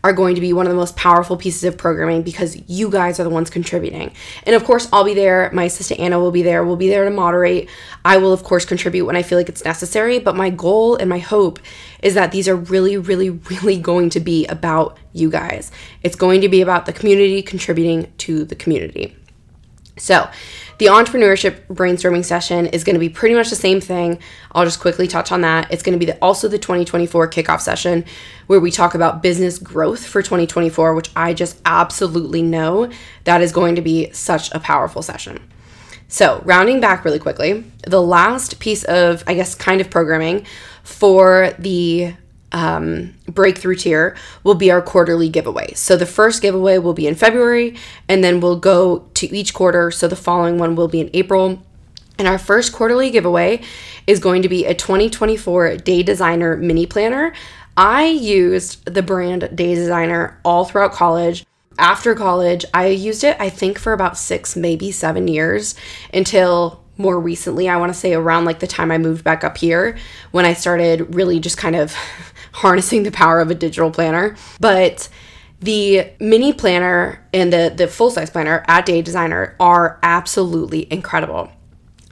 are 0.04 0.12
going 0.12 0.34
to 0.34 0.40
be 0.40 0.52
one 0.52 0.66
of 0.66 0.70
the 0.70 0.76
most 0.76 0.96
powerful 0.96 1.34
pieces 1.34 1.64
of 1.64 1.78
programming 1.78 2.22
because 2.22 2.58
you 2.68 2.90
guys 2.90 3.18
are 3.18 3.24
the 3.24 3.30
ones 3.30 3.48
contributing. 3.48 4.12
And 4.44 4.54
of 4.54 4.62
course, 4.64 4.86
I'll 4.92 5.02
be 5.02 5.14
there. 5.14 5.50
My 5.54 5.64
assistant 5.64 5.98
Anna 5.98 6.20
will 6.20 6.30
be 6.30 6.42
there. 6.42 6.62
We'll 6.62 6.76
be 6.76 6.90
there 6.90 7.04
to 7.04 7.10
moderate. 7.10 7.70
I 8.04 8.18
will, 8.18 8.34
of 8.34 8.44
course, 8.44 8.66
contribute 8.66 9.06
when 9.06 9.16
I 9.16 9.22
feel 9.22 9.38
like 9.38 9.48
it's 9.48 9.64
necessary. 9.64 10.18
But 10.18 10.36
my 10.36 10.50
goal 10.50 10.96
and 10.96 11.08
my 11.08 11.20
hope 11.20 11.58
is 12.02 12.12
that 12.14 12.32
these 12.32 12.48
are 12.48 12.56
really, 12.56 12.98
really, 12.98 13.30
really 13.30 13.78
going 13.78 14.10
to 14.10 14.20
be 14.20 14.46
about 14.46 14.98
you 15.14 15.30
guys. 15.30 15.70
It's 16.02 16.16
going 16.16 16.42
to 16.42 16.50
be 16.50 16.60
about 16.60 16.84
the 16.84 16.92
community 16.92 17.40
contributing 17.40 18.12
to 18.18 18.44
the 18.44 18.54
community. 18.54 19.16
So, 19.96 20.28
the 20.78 20.87
entrepreneurship 20.87 21.66
brainstorming 21.68 22.24
session 22.24 22.66
is 22.66 22.83
going 22.83 22.94
to 22.94 23.00
be 23.00 23.09
pretty 23.09 23.35
much 23.35 23.48
the 23.48 23.57
same 23.57 23.80
thing. 23.80 24.18
I'll 24.52 24.64
just 24.64 24.80
quickly 24.80 25.07
touch 25.07 25.30
on 25.30 25.42
that. 25.42 25.72
It's 25.72 25.85
going 25.85 25.92
to 25.92 26.04
be 26.04 26.11
the, 26.11 26.18
also 26.18 26.48
the 26.48 26.59
2024 26.59 27.28
kickoff 27.30 27.61
session 27.61 28.04
where 28.48 28.59
we 28.59 28.72
talk 28.72 28.96
about 28.96 29.22
business 29.22 29.59
growth 29.59 30.04
for 30.04 30.20
2024, 30.20 30.94
which 30.94 31.11
I 31.14 31.33
just 31.33 31.61
absolutely 31.64 32.42
know 32.42 32.90
that 33.22 33.40
is 33.40 33.52
going 33.52 33.76
to 33.76 33.83
be 33.83 34.11
such 34.12 34.52
a 34.52 34.59
powerful 34.59 35.00
session. 35.00 35.38
So, 36.09 36.42
rounding 36.44 36.80
back 36.80 37.04
really 37.04 37.20
quickly, 37.20 37.64
the 37.87 38.02
last 38.02 38.59
piece 38.59 38.83
of, 38.85 39.22
I 39.28 39.35
guess, 39.35 39.54
kind 39.54 39.80
of 39.80 39.90
programming 39.90 40.44
for 40.83 41.52
the 41.59 42.14
um, 42.54 43.12
breakthrough 43.26 43.74
tier 43.74 44.16
will 44.44 44.54
be 44.54 44.70
our 44.70 44.80
quarterly 44.80 45.28
giveaway. 45.28 45.74
So 45.74 45.96
the 45.96 46.06
first 46.06 46.40
giveaway 46.40 46.78
will 46.78 46.94
be 46.94 47.06
in 47.06 47.16
February, 47.16 47.76
and 48.08 48.22
then 48.22 48.40
we'll 48.40 48.58
go 48.58 49.00
to 49.14 49.36
each 49.36 49.52
quarter. 49.52 49.90
So 49.90 50.08
the 50.08 50.16
following 50.16 50.56
one 50.56 50.76
will 50.76 50.88
be 50.88 51.00
in 51.00 51.10
April. 51.12 51.62
And 52.16 52.28
our 52.28 52.38
first 52.38 52.72
quarterly 52.72 53.10
giveaway 53.10 53.60
is 54.06 54.20
going 54.20 54.42
to 54.42 54.48
be 54.48 54.64
a 54.66 54.74
2024 54.74 55.78
Day 55.78 56.04
Designer 56.04 56.56
mini 56.56 56.86
planner. 56.86 57.34
I 57.76 58.06
used 58.06 58.84
the 58.84 59.02
brand 59.02 59.50
Day 59.54 59.74
Designer 59.74 60.38
all 60.44 60.64
throughout 60.64 60.92
college. 60.92 61.44
After 61.76 62.14
college, 62.14 62.64
I 62.72 62.86
used 62.86 63.24
it, 63.24 63.36
I 63.40 63.50
think, 63.50 63.80
for 63.80 63.92
about 63.92 64.16
six, 64.16 64.54
maybe 64.54 64.92
seven 64.92 65.26
years 65.26 65.74
until 66.12 66.83
more 66.96 67.18
recently. 67.18 67.68
I 67.68 67.76
want 67.76 67.92
to 67.92 67.98
say 67.98 68.14
around 68.14 68.44
like 68.44 68.61
the 68.61 68.66
time 68.66 68.90
I 68.90 68.98
moved 68.98 69.24
back 69.24 69.44
up 69.44 69.57
here 69.57 69.96
when 70.30 70.44
I 70.44 70.54
started 70.54 71.14
really 71.14 71.40
just 71.40 71.57
kind 71.57 71.76
of 71.76 71.92
harnessing 72.52 73.02
the 73.02 73.11
power 73.11 73.40
of 73.40 73.50
a 73.50 73.54
digital 73.54 73.90
planner. 73.90 74.37
But 74.61 75.09
the 75.61 76.11
mini 76.20 76.52
planner 76.52 77.26
and 77.33 77.52
the, 77.52 77.72
the 77.74 77.88
full 77.88 78.11
size 78.11 78.30
planner 78.30 78.64
at 78.68 78.87
Day 78.87 79.02
Designer 79.02 79.57
are 79.59 79.98
absolutely 80.02 80.90
incredible. 80.92 81.50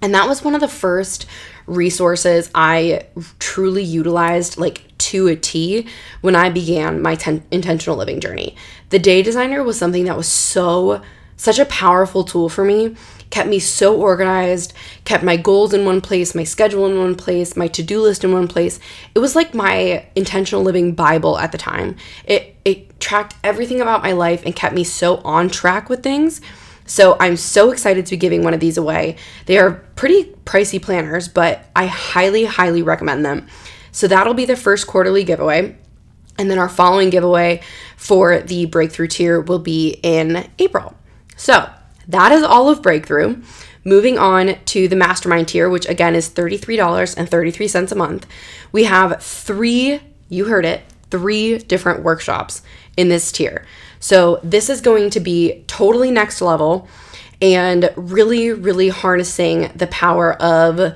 And 0.01 0.15
that 0.15 0.27
was 0.27 0.43
one 0.43 0.55
of 0.55 0.61
the 0.61 0.69
first 0.69 1.27
resources 1.67 2.51
I 2.55 3.07
truly 3.39 3.85
utilized 3.85 4.59
like 4.59 4.83
to 4.99 5.29
a 5.29 5.37
T 5.37 5.87
when 6.21 6.35
I 6.35 6.51
began 6.51 7.01
my 7.03 7.15
ten- 7.15 7.45
intentional 7.51 7.97
living 7.97 8.21
journey. 8.21 8.57
The 8.91 8.99
day 8.99 9.23
designer 9.23 9.63
was 9.63 9.79
something 9.79 10.05
that 10.05 10.17
was 10.17 10.29
so 10.29 11.03
such 11.37 11.59
a 11.59 11.65
powerful 11.67 12.25
tool 12.25 12.49
for 12.49 12.65
me 12.65 12.97
kept 13.33 13.49
me 13.49 13.59
so 13.59 13.97
organized, 13.97 14.75
kept 15.05 15.25
my 15.25 15.37
goals 15.37 15.73
in 15.73 15.87
one 15.87 16.03
place, 16.03 16.35
my 16.35 16.45
schedule 16.45 16.87
in 16.87 16.99
one 16.99 17.15
place, 17.17 17.57
my 17.57 17.67
to-do 17.67 18.01
list 18.01 18.23
in 18.23 18.33
one 18.33 18.47
place. 18.47 18.79
It 19.15 19.19
was 19.21 19.35
like 19.35 19.55
my 19.55 20.07
intentional 20.15 20.63
living 20.63 20.95
bible 20.95 21.39
at 21.39 21.51
the 21.51 21.59
time. 21.59 21.97
It 22.27 22.55
it 22.65 23.01
tracked 23.01 23.35
everything 23.43 23.81
about 23.81 24.03
my 24.03 24.13
life 24.13 24.43
and 24.45 24.55
kept 24.55 24.75
me 24.75 24.85
so 24.85 25.17
on 25.25 25.49
track 25.49 25.89
with 25.89 26.03
things. 26.03 26.41
So 26.85 27.17
I'm 27.19 27.37
so 27.37 27.73
excited 27.73 28.05
to 28.07 28.11
be 28.13 28.17
giving 28.19 28.45
one 28.45 28.55
of 28.55 28.61
these 28.61 28.77
away. 28.77 29.17
They 29.47 29.57
are 29.59 29.83
pretty 29.97 30.25
pricey 30.45 30.81
planners, 30.81 31.27
but 31.27 31.65
I 31.75 31.87
highly 31.87 32.45
highly 32.45 32.83
recommend 32.83 33.25
them. 33.25 33.49
So 33.93 34.07
that'll 34.07 34.35
be 34.35 34.45
the 34.45 34.57
first 34.57 34.87
quarterly 34.87 35.25
giveaway. 35.25 35.77
And 36.39 36.51
then 36.51 36.59
our 36.59 36.69
following 36.69 37.09
giveaway 37.09 37.63
for 37.97 38.41
the 38.41 38.67
breakthrough 38.67 39.09
tier 39.09 39.41
will 39.41 39.59
be 39.59 39.99
in 40.03 40.49
April. 40.59 40.95
So 41.37 41.71
that 42.09 42.33
is 42.33 42.43
all 42.43 42.69
of 42.69 42.83
Breakthrough. 42.83 43.43
Moving 43.85 44.17
on 44.17 44.57
to 44.67 44.87
the 44.87 44.97
mastermind 44.97 45.49
tier, 45.49 45.69
which 45.69 45.89
again 45.89 46.15
is 46.15 46.31
$33.33 46.31 47.93
a 47.93 47.95
month, 47.97 48.27
we 48.71 48.85
have 48.85 49.21
three, 49.23 50.01
you 50.29 50.45
heard 50.45 50.65
it, 50.65 50.83
three 51.11 51.59
different 51.59 52.05
workshops 52.05 52.63
in 52.97 53.09
this 53.09 53.33
tier. 53.33 53.67
So 53.99 54.41
this 54.43 54.71
is 54.71 54.81
going 54.81 55.11
to 55.11 55.21
be 55.21 55.65
totally 55.67 56.11
next 56.11 56.41
level 56.41 56.89
and 57.41 57.93
really, 57.97 58.53
really 58.53 58.89
harnessing 58.89 59.71
the 59.75 59.89
power 59.89 60.35
of 60.35 60.95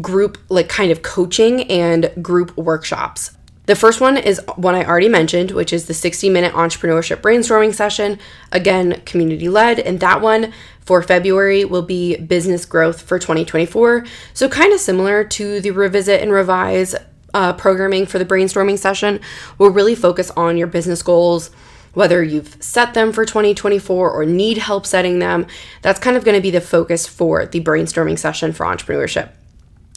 group, 0.00 0.38
like 0.48 0.68
kind 0.68 0.90
of 0.90 1.02
coaching 1.02 1.70
and 1.70 2.10
group 2.22 2.56
workshops. 2.56 3.36
The 3.66 3.74
first 3.74 4.00
one 4.00 4.16
is 4.18 4.40
one 4.56 4.74
I 4.74 4.84
already 4.84 5.08
mentioned, 5.08 5.50
which 5.50 5.72
is 5.72 5.86
the 5.86 5.94
60 5.94 6.28
minute 6.28 6.52
entrepreneurship 6.52 7.22
brainstorming 7.22 7.74
session. 7.74 8.18
Again, 8.52 9.00
community 9.06 9.48
led. 9.48 9.78
And 9.78 10.00
that 10.00 10.20
one 10.20 10.52
for 10.80 11.02
February 11.02 11.64
will 11.64 11.82
be 11.82 12.16
business 12.16 12.66
growth 12.66 13.00
for 13.00 13.18
2024. 13.18 14.04
So, 14.34 14.48
kind 14.48 14.72
of 14.72 14.80
similar 14.80 15.24
to 15.24 15.60
the 15.60 15.70
revisit 15.70 16.20
and 16.20 16.30
revise 16.30 16.94
uh, 17.32 17.54
programming 17.54 18.06
for 18.06 18.18
the 18.18 18.26
brainstorming 18.26 18.78
session. 18.78 19.20
We'll 19.56 19.70
really 19.70 19.94
focus 19.94 20.30
on 20.32 20.58
your 20.58 20.66
business 20.66 21.02
goals, 21.02 21.50
whether 21.94 22.22
you've 22.22 22.62
set 22.62 22.92
them 22.92 23.12
for 23.12 23.24
2024 23.24 24.10
or 24.10 24.26
need 24.26 24.58
help 24.58 24.84
setting 24.84 25.20
them. 25.20 25.46
That's 25.80 25.98
kind 26.00 26.16
of 26.18 26.24
going 26.24 26.36
to 26.36 26.42
be 26.42 26.50
the 26.50 26.60
focus 26.60 27.06
for 27.06 27.46
the 27.46 27.62
brainstorming 27.62 28.18
session 28.18 28.52
for 28.52 28.66
entrepreneurship. 28.66 29.30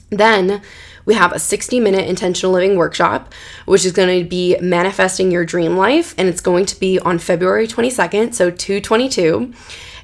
Then 0.09 0.61
we 1.07 1.13
have 1.15 1.31
a 1.31 1.39
60 1.39 1.79
minute 1.79 2.07
intentional 2.07 2.51
living 2.51 2.75
workshop, 2.75 3.33
which 3.65 3.85
is 3.85 3.93
going 3.93 4.21
to 4.21 4.29
be 4.29 4.57
manifesting 4.59 5.31
your 5.31 5.45
dream 5.45 5.77
life. 5.77 6.13
And 6.17 6.27
it's 6.27 6.41
going 6.41 6.65
to 6.67 6.79
be 6.79 6.99
on 6.99 7.17
February 7.17 7.65
22nd, 7.65 8.33
so 8.33 8.51
222. 8.51 9.53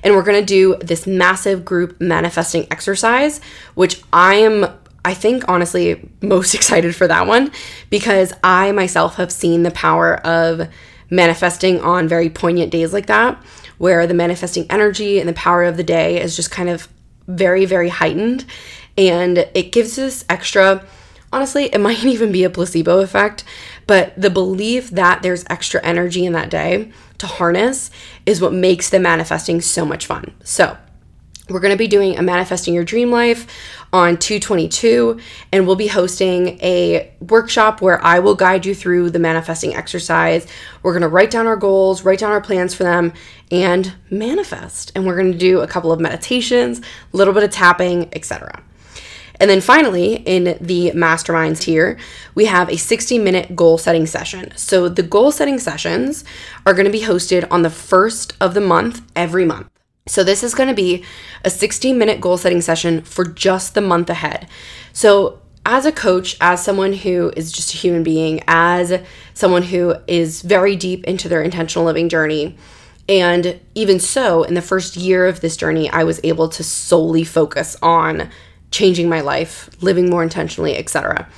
And 0.02 0.16
we're 0.16 0.24
going 0.24 0.40
to 0.40 0.46
do 0.46 0.78
this 0.78 1.06
massive 1.06 1.64
group 1.64 2.00
manifesting 2.02 2.68
exercise, 2.72 3.42
which 3.76 4.02
I 4.12 4.36
am 4.36 4.66
I 5.06 5.14
think 5.14 5.44
honestly 5.50 6.10
most 6.22 6.56
excited 6.56 6.96
for 6.96 7.08
that 7.08 7.28
one 7.28 7.52
because 7.90 8.32
I 8.42 8.72
myself 8.72 9.16
have 9.16 9.32
seen 9.32 9.64
the 9.64 9.72
power 9.72 10.16
of 10.26 10.70
manifesting 11.10 11.82
on 11.82 12.08
very 12.08 12.30
poignant 12.30 12.72
days 12.72 12.94
like 12.94 13.08
that, 13.08 13.38
where 13.78 14.08
the 14.08 14.14
manifesting 14.14 14.66
energy 14.70 15.20
and 15.20 15.28
the 15.28 15.34
power 15.34 15.66
of 15.66 15.76
the 15.76 15.84
day 15.84 16.22
is 16.22 16.38
just 16.38 16.50
kind 16.50 16.70
of 16.70 16.88
very, 17.28 17.66
very 17.66 17.90
heightened 17.90 18.46
and 18.98 19.38
it 19.54 19.72
gives 19.72 19.98
us 19.98 20.24
extra 20.30 20.86
honestly 21.32 21.66
it 21.66 21.80
might 21.82 22.04
even 22.04 22.32
be 22.32 22.44
a 22.44 22.50
placebo 22.50 23.00
effect 23.00 23.44
but 23.86 24.14
the 24.20 24.30
belief 24.30 24.90
that 24.92 25.22
there's 25.22 25.44
extra 25.50 25.82
energy 25.84 26.26
in 26.26 26.34
that 26.34 26.50
day 26.50 26.92
to 27.18 27.28
harness 27.28 27.90
is 28.26 28.42
what 28.42 28.54
makes 28.54 28.90
the 28.90 29.00
manifesting 29.00 29.62
so 29.62 29.86
much 29.86 30.06
fun 30.06 30.34
so 30.44 30.78
we're 31.50 31.60
going 31.60 31.72
to 31.72 31.78
be 31.78 31.88
doing 31.88 32.18
a 32.18 32.22
manifesting 32.22 32.74
your 32.74 32.86
dream 32.86 33.12
life 33.12 33.48
on 33.92 34.18
222 34.18 35.20
and 35.52 35.68
we'll 35.68 35.76
be 35.76 35.88
hosting 35.88 36.58
a 36.62 37.14
workshop 37.20 37.82
where 37.82 38.02
I 38.02 38.20
will 38.20 38.36
guide 38.36 38.66
you 38.66 38.74
through 38.74 39.10
the 39.10 39.20
manifesting 39.20 39.76
exercise. 39.76 40.48
We're 40.82 40.94
going 40.94 41.02
to 41.02 41.10
write 41.10 41.32
down 41.32 41.46
our 41.46 41.58
goals, 41.58 42.04
write 42.04 42.20
down 42.20 42.32
our 42.32 42.40
plans 42.40 42.74
for 42.74 42.84
them 42.84 43.12
and 43.52 43.94
manifest. 44.10 44.94
And 44.96 45.06
we're 45.06 45.18
going 45.18 45.34
to 45.34 45.38
do 45.38 45.60
a 45.60 45.68
couple 45.68 45.92
of 45.92 46.00
meditations, 46.00 46.80
a 46.80 47.18
little 47.18 47.34
bit 47.34 47.44
of 47.44 47.52
tapping, 47.52 48.08
etc. 48.14 48.64
And 49.44 49.50
then 49.50 49.60
finally, 49.60 50.14
in 50.26 50.58
the 50.62 50.92
masterminds 50.92 51.60
tier, 51.60 52.00
we 52.34 52.46
have 52.46 52.70
a 52.70 52.78
60 52.78 53.20
minute 53.20 53.58
goal 53.58 53.78
setting 53.78 54.06
session. 54.06 54.54
So 54.56 54.88
the 54.88 55.04
goal 55.04 55.34
setting 55.34 55.60
sessions 55.60 56.24
are 56.66 56.74
going 56.74 56.86
to 56.86 56.90
be 56.90 57.02
hosted 57.02 57.46
on 57.52 57.62
the 57.62 57.70
first 57.70 58.38
of 58.40 58.54
the 58.54 58.62
month 58.62 59.02
every 59.18 59.44
month. 59.44 59.68
So 60.08 60.24
this 60.24 60.44
is 60.44 60.56
going 60.56 60.70
to 60.70 60.74
be 60.74 61.04
a 61.44 61.50
60 61.50 61.92
minute 61.92 62.22
goal 62.22 62.38
setting 62.38 62.62
session 62.62 63.02
for 63.02 63.26
just 63.26 63.74
the 63.74 63.82
month 63.82 64.10
ahead. 64.10 64.48
So 64.94 65.42
as 65.66 65.86
a 65.86 65.92
coach, 65.92 66.38
as 66.40 66.64
someone 66.64 66.94
who 66.94 67.34
is 67.36 67.52
just 67.52 67.74
a 67.74 67.78
human 67.78 68.04
being, 68.04 68.42
as 68.48 68.98
someone 69.34 69.64
who 69.64 69.96
is 70.08 70.42
very 70.42 70.78
deep 70.78 71.04
into 71.04 71.28
their 71.28 71.42
intentional 71.42 71.84
living 71.84 72.08
journey, 72.08 72.56
and 73.10 73.60
even 73.76 74.00
so, 74.00 74.44
in 74.44 74.54
the 74.54 74.62
first 74.62 74.96
year 74.96 75.28
of 75.28 75.42
this 75.42 75.58
journey, 75.58 75.90
I 75.90 76.06
was 76.06 76.22
able 76.24 76.48
to 76.48 76.64
solely 76.64 77.26
focus 77.26 77.76
on 77.82 78.30
changing 78.74 79.08
my 79.08 79.22
life, 79.22 79.70
living 79.82 80.10
more 80.10 80.24
intentionally, 80.24 80.76
etc. 80.76 81.30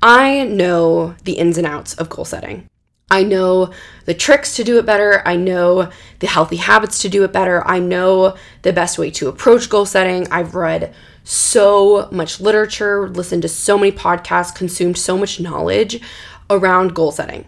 I 0.00 0.44
know 0.44 1.14
the 1.24 1.34
ins 1.34 1.58
and 1.58 1.66
outs 1.66 1.94
of 1.94 2.08
goal 2.08 2.24
setting. 2.24 2.68
I 3.10 3.22
know 3.22 3.72
the 4.04 4.14
tricks 4.14 4.56
to 4.56 4.64
do 4.64 4.78
it 4.78 4.86
better. 4.86 5.22
I 5.26 5.36
know 5.36 5.90
the 6.20 6.26
healthy 6.26 6.56
habits 6.56 7.02
to 7.02 7.08
do 7.08 7.24
it 7.24 7.32
better. 7.32 7.66
I 7.66 7.78
know 7.78 8.36
the 8.62 8.72
best 8.72 8.98
way 8.98 9.10
to 9.12 9.28
approach 9.28 9.68
goal 9.68 9.84
setting. 9.84 10.26
I've 10.30 10.54
read 10.54 10.94
so 11.22 12.08
much 12.10 12.40
literature, 12.40 13.08
listened 13.08 13.42
to 13.42 13.48
so 13.48 13.76
many 13.76 13.92
podcasts, 13.92 14.54
consumed 14.54 14.96
so 14.96 15.16
much 15.18 15.40
knowledge 15.40 16.00
around 16.48 16.94
goal 16.94 17.12
setting. 17.12 17.44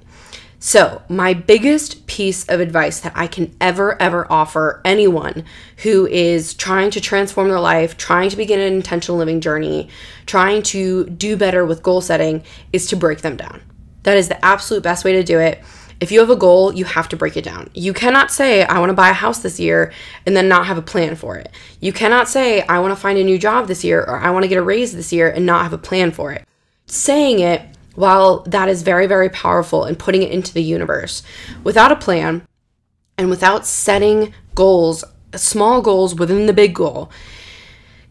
So, 0.60 1.02
my 1.08 1.34
biggest 1.34 2.04
piece 2.08 2.44
of 2.48 2.58
advice 2.58 2.98
that 3.00 3.12
I 3.14 3.28
can 3.28 3.54
ever, 3.60 4.00
ever 4.02 4.30
offer 4.30 4.80
anyone 4.84 5.44
who 5.78 6.06
is 6.08 6.52
trying 6.52 6.90
to 6.90 7.00
transform 7.00 7.48
their 7.48 7.60
life, 7.60 7.96
trying 7.96 8.28
to 8.30 8.36
begin 8.36 8.58
an 8.58 8.72
intentional 8.72 9.18
living 9.18 9.40
journey, 9.40 9.88
trying 10.26 10.62
to 10.64 11.08
do 11.10 11.36
better 11.36 11.64
with 11.64 11.84
goal 11.84 12.00
setting 12.00 12.42
is 12.72 12.86
to 12.88 12.96
break 12.96 13.20
them 13.20 13.36
down. 13.36 13.62
That 14.02 14.16
is 14.16 14.26
the 14.26 14.44
absolute 14.44 14.82
best 14.82 15.04
way 15.04 15.12
to 15.12 15.22
do 15.22 15.38
it. 15.38 15.62
If 16.00 16.10
you 16.10 16.18
have 16.18 16.30
a 16.30 16.36
goal, 16.36 16.72
you 16.74 16.84
have 16.84 17.08
to 17.10 17.16
break 17.16 17.36
it 17.36 17.44
down. 17.44 17.70
You 17.74 17.92
cannot 17.92 18.32
say, 18.32 18.64
I 18.64 18.80
want 18.80 18.90
to 18.90 18.94
buy 18.94 19.10
a 19.10 19.14
house 19.14 19.38
this 19.40 19.60
year 19.60 19.92
and 20.26 20.36
then 20.36 20.48
not 20.48 20.66
have 20.66 20.78
a 20.78 20.82
plan 20.82 21.14
for 21.14 21.36
it. 21.36 21.52
You 21.80 21.92
cannot 21.92 22.28
say, 22.28 22.62
I 22.62 22.80
want 22.80 22.92
to 22.92 23.00
find 23.00 23.18
a 23.18 23.24
new 23.24 23.38
job 23.38 23.68
this 23.68 23.84
year 23.84 24.00
or 24.02 24.18
I 24.18 24.30
want 24.30 24.42
to 24.42 24.48
get 24.48 24.58
a 24.58 24.62
raise 24.62 24.92
this 24.92 25.12
year 25.12 25.28
and 25.30 25.46
not 25.46 25.62
have 25.62 25.72
a 25.72 25.78
plan 25.78 26.10
for 26.10 26.32
it. 26.32 26.44
Saying 26.86 27.40
it 27.40 27.62
while 27.98 28.44
that 28.44 28.68
is 28.68 28.82
very, 28.82 29.08
very 29.08 29.28
powerful 29.28 29.82
and 29.82 29.98
putting 29.98 30.22
it 30.22 30.30
into 30.30 30.54
the 30.54 30.62
universe, 30.62 31.24
without 31.64 31.90
a 31.90 31.96
plan 31.96 32.46
and 33.18 33.28
without 33.28 33.66
setting 33.66 34.32
goals, 34.54 35.02
small 35.34 35.82
goals 35.82 36.14
within 36.14 36.46
the 36.46 36.52
big 36.52 36.76
goal, 36.76 37.10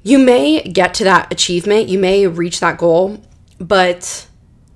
you 0.03 0.19
may 0.19 0.61
get 0.61 0.93
to 0.95 1.05
that 1.05 1.31
achievement, 1.31 1.87
you 1.87 1.97
may 1.97 2.27
reach 2.27 2.59
that 2.59 2.77
goal, 2.77 3.23
but 3.59 4.27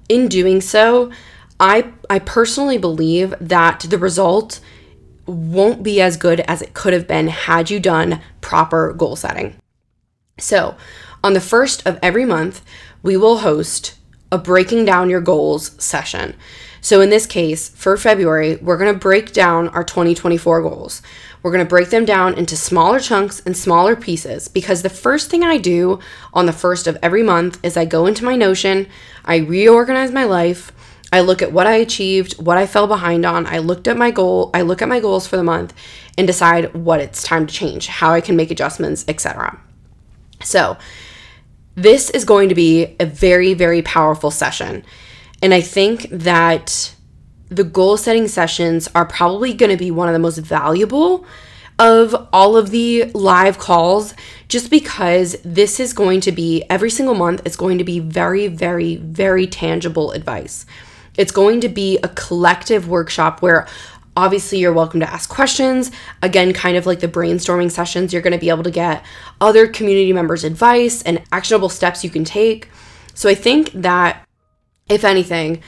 in 0.07 0.29
doing 0.29 0.61
so, 0.61 1.11
I 1.59 1.91
I 2.09 2.19
personally 2.19 2.77
believe 2.77 3.35
that 3.41 3.81
the 3.81 3.97
result 3.97 4.61
won't 5.25 5.83
be 5.83 6.01
as 6.01 6.15
good 6.15 6.39
as 6.41 6.61
it 6.61 6.73
could 6.73 6.93
have 6.93 7.07
been 7.07 7.27
had 7.27 7.69
you 7.69 7.81
done 7.81 8.21
proper 8.39 8.93
goal 8.93 9.17
setting. 9.17 9.55
So, 10.39 10.77
on 11.21 11.33
the 11.33 11.41
first 11.41 11.85
of 11.85 11.99
every 12.01 12.25
month, 12.25 12.63
we 13.03 13.17
will 13.17 13.39
host 13.39 13.95
a 14.31 14.37
breaking 14.37 14.85
down 14.85 15.09
your 15.09 15.21
goals 15.21 15.71
session. 15.83 16.35
So, 16.83 17.01
in 17.01 17.11
this 17.11 17.27
case, 17.27 17.69
for 17.69 17.95
February, 17.95 18.55
we're 18.55 18.77
going 18.77 18.91
to 18.91 18.99
break 18.99 19.33
down 19.33 19.69
our 19.69 19.83
2024 19.83 20.61
goals. 20.63 21.03
We're 21.43 21.51
going 21.51 21.63
to 21.63 21.69
break 21.69 21.89
them 21.89 22.05
down 22.05 22.35
into 22.35 22.55
smaller 22.55 22.99
chunks 22.99 23.39
and 23.41 23.55
smaller 23.55 23.95
pieces 23.95 24.47
because 24.47 24.81
the 24.81 24.89
first 24.89 25.29
thing 25.29 25.43
I 25.43 25.57
do 25.57 25.99
on 26.33 26.45
the 26.47 26.53
first 26.53 26.87
of 26.87 26.97
every 27.03 27.23
month 27.23 27.59
is 27.63 27.77
I 27.77 27.85
go 27.85 28.07
into 28.07 28.23
my 28.23 28.35
Notion, 28.35 28.87
I 29.25 29.37
reorganize 29.37 30.11
my 30.11 30.23
life, 30.23 30.71
I 31.11 31.19
look 31.19 31.41
at 31.41 31.51
what 31.51 31.67
I 31.67 31.73
achieved, 31.73 32.41
what 32.41 32.57
I 32.57 32.65
fell 32.65 32.87
behind 32.87 33.25
on, 33.25 33.45
I 33.45 33.57
looked 33.57 33.87
at 33.87 33.97
my 33.97 34.11
goal, 34.11 34.49
I 34.53 34.61
look 34.61 34.81
at 34.81 34.87
my 34.87 34.99
goals 34.99 35.27
for 35.27 35.35
the 35.35 35.43
month 35.43 35.73
and 36.17 36.25
decide 36.25 36.73
what 36.73 36.99
it's 36.99 37.21
time 37.21 37.45
to 37.45 37.53
change, 37.53 37.87
how 37.87 38.13
I 38.13 38.21
can 38.21 38.35
make 38.35 38.49
adjustments, 38.49 39.03
etc. 39.07 39.59
So, 40.41 40.77
this 41.75 42.09
is 42.09 42.25
going 42.25 42.49
to 42.49 42.55
be 42.55 42.95
a 42.99 43.05
very, 43.05 43.53
very 43.53 43.81
powerful 43.81 44.31
session. 44.31 44.83
And 45.41 45.53
I 45.53 45.61
think 45.61 46.07
that 46.11 46.93
the 47.49 47.63
goal 47.63 47.97
setting 47.97 48.27
sessions 48.27 48.87
are 48.95 49.05
probably 49.05 49.53
going 49.53 49.71
to 49.71 49.77
be 49.77 49.91
one 49.91 50.07
of 50.07 50.13
the 50.13 50.19
most 50.19 50.37
valuable 50.37 51.25
of 51.79 52.27
all 52.31 52.55
of 52.57 52.69
the 52.69 53.05
live 53.13 53.57
calls 53.57 54.13
just 54.47 54.69
because 54.69 55.35
this 55.43 55.79
is 55.79 55.93
going 55.93 56.21
to 56.21 56.31
be 56.31 56.63
every 56.69 56.89
single 56.89 57.15
month, 57.15 57.41
it's 57.43 57.55
going 57.55 57.79
to 57.79 57.83
be 57.83 57.99
very, 57.99 58.47
very, 58.47 58.97
very 58.97 59.47
tangible 59.47 60.11
advice. 60.11 60.65
It's 61.17 61.31
going 61.31 61.59
to 61.61 61.69
be 61.69 61.97
a 62.03 62.07
collective 62.09 62.87
workshop 62.87 63.41
where 63.41 63.67
obviously 64.15 64.59
you're 64.59 64.73
welcome 64.73 64.99
to 64.99 65.09
ask 65.09 65.29
questions. 65.29 65.91
Again, 66.21 66.53
kind 66.53 66.77
of 66.77 66.85
like 66.85 66.99
the 66.99 67.07
brainstorming 67.07 67.71
sessions, 67.71 68.13
you're 68.13 68.21
going 68.21 68.33
to 68.33 68.39
be 68.39 68.49
able 68.49 68.63
to 68.63 68.71
get 68.71 69.03
other 69.39 69.67
community 69.67 70.13
members' 70.13 70.43
advice 70.43 71.01
and 71.03 71.21
actionable 71.31 71.69
steps 71.69 72.03
you 72.03 72.09
can 72.09 72.23
take. 72.23 72.69
So 73.13 73.29
I 73.29 73.35
think 73.35 73.71
that 73.73 74.25
if 74.89 75.03
anything, 75.03 75.61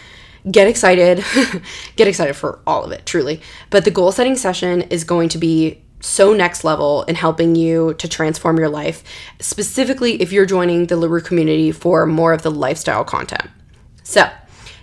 get 0.50 0.68
excited. 0.68 1.24
get 1.96 2.08
excited 2.08 2.36
for 2.36 2.60
all 2.68 2.84
of 2.84 2.92
it, 2.92 3.06
truly. 3.06 3.42
But 3.70 3.86
the 3.86 3.92
goal 3.92 4.12
setting 4.12 4.36
session 4.36 4.84
is 4.84 5.04
going 5.04 5.30
to 5.30 5.38
be 5.38 5.82
so 6.02 6.34
next 6.34 6.66
level 6.66 7.04
in 7.04 7.16
helping 7.16 7.56
you 7.56 7.94
to 7.94 8.10
transform 8.10 8.58
your 8.58 8.68
life, 8.68 9.04
specifically 9.40 10.22
if 10.22 10.34
you're 10.34 10.46
joining 10.46 10.88
the 10.88 10.98
LaRue 10.98 11.22
community 11.22 11.72
for 11.72 12.06
more 12.06 12.34
of 12.34 12.42
the 12.42 12.52
lifestyle 12.52 13.06
content. 13.06 13.50
So, 14.04 14.30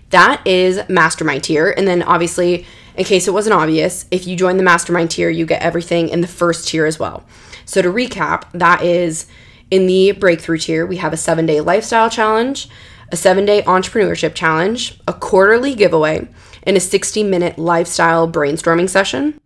that 0.09 0.45
is 0.47 0.81
mastermind 0.89 1.45
tier. 1.45 1.71
And 1.71 1.87
then, 1.87 2.03
obviously, 2.03 2.67
in 2.97 3.05
case 3.05 3.29
it 3.29 3.33
wasn't 3.33 3.55
obvious, 3.55 4.07
if 4.11 4.27
you 4.27 4.37
join 4.37 4.57
the 4.57 4.63
mastermind 4.63 5.11
tier, 5.11 5.31
you 5.31 5.47
get 5.47 5.63
everything 5.63 6.09
in 6.09 6.21
the 6.21 6.27
first 6.27 6.69
tier 6.69 6.87
as 6.87 6.99
well. 6.99 7.25
So, 7.65 7.83
to 7.83 7.89
recap, 7.89 8.45
that 8.53 8.83
is 8.83 9.27
in 9.71 9.87
the 9.87 10.13
breakthrough 10.13 10.59
tier, 10.59 10.85
we 10.85 10.97
have 10.97 11.13
a 11.13 11.17
seven 11.17 11.47
day 11.47 11.61
lifestyle 11.61 12.11
challenge, 12.11 12.69
a 13.13 13.17
seven 13.17 13.45
day 13.45 13.63
entrepreneurship 13.63 14.35
challenge, 14.35 14.99
a 15.07 15.13
quarterly 15.13 15.75
giveaway, 15.75 16.29
and 16.65 16.77
a 16.77 16.81
60 16.81 17.23
minute 17.23 17.59
lifestyle 17.59 18.31
brainstorming 18.31 18.89
session. 18.89 19.41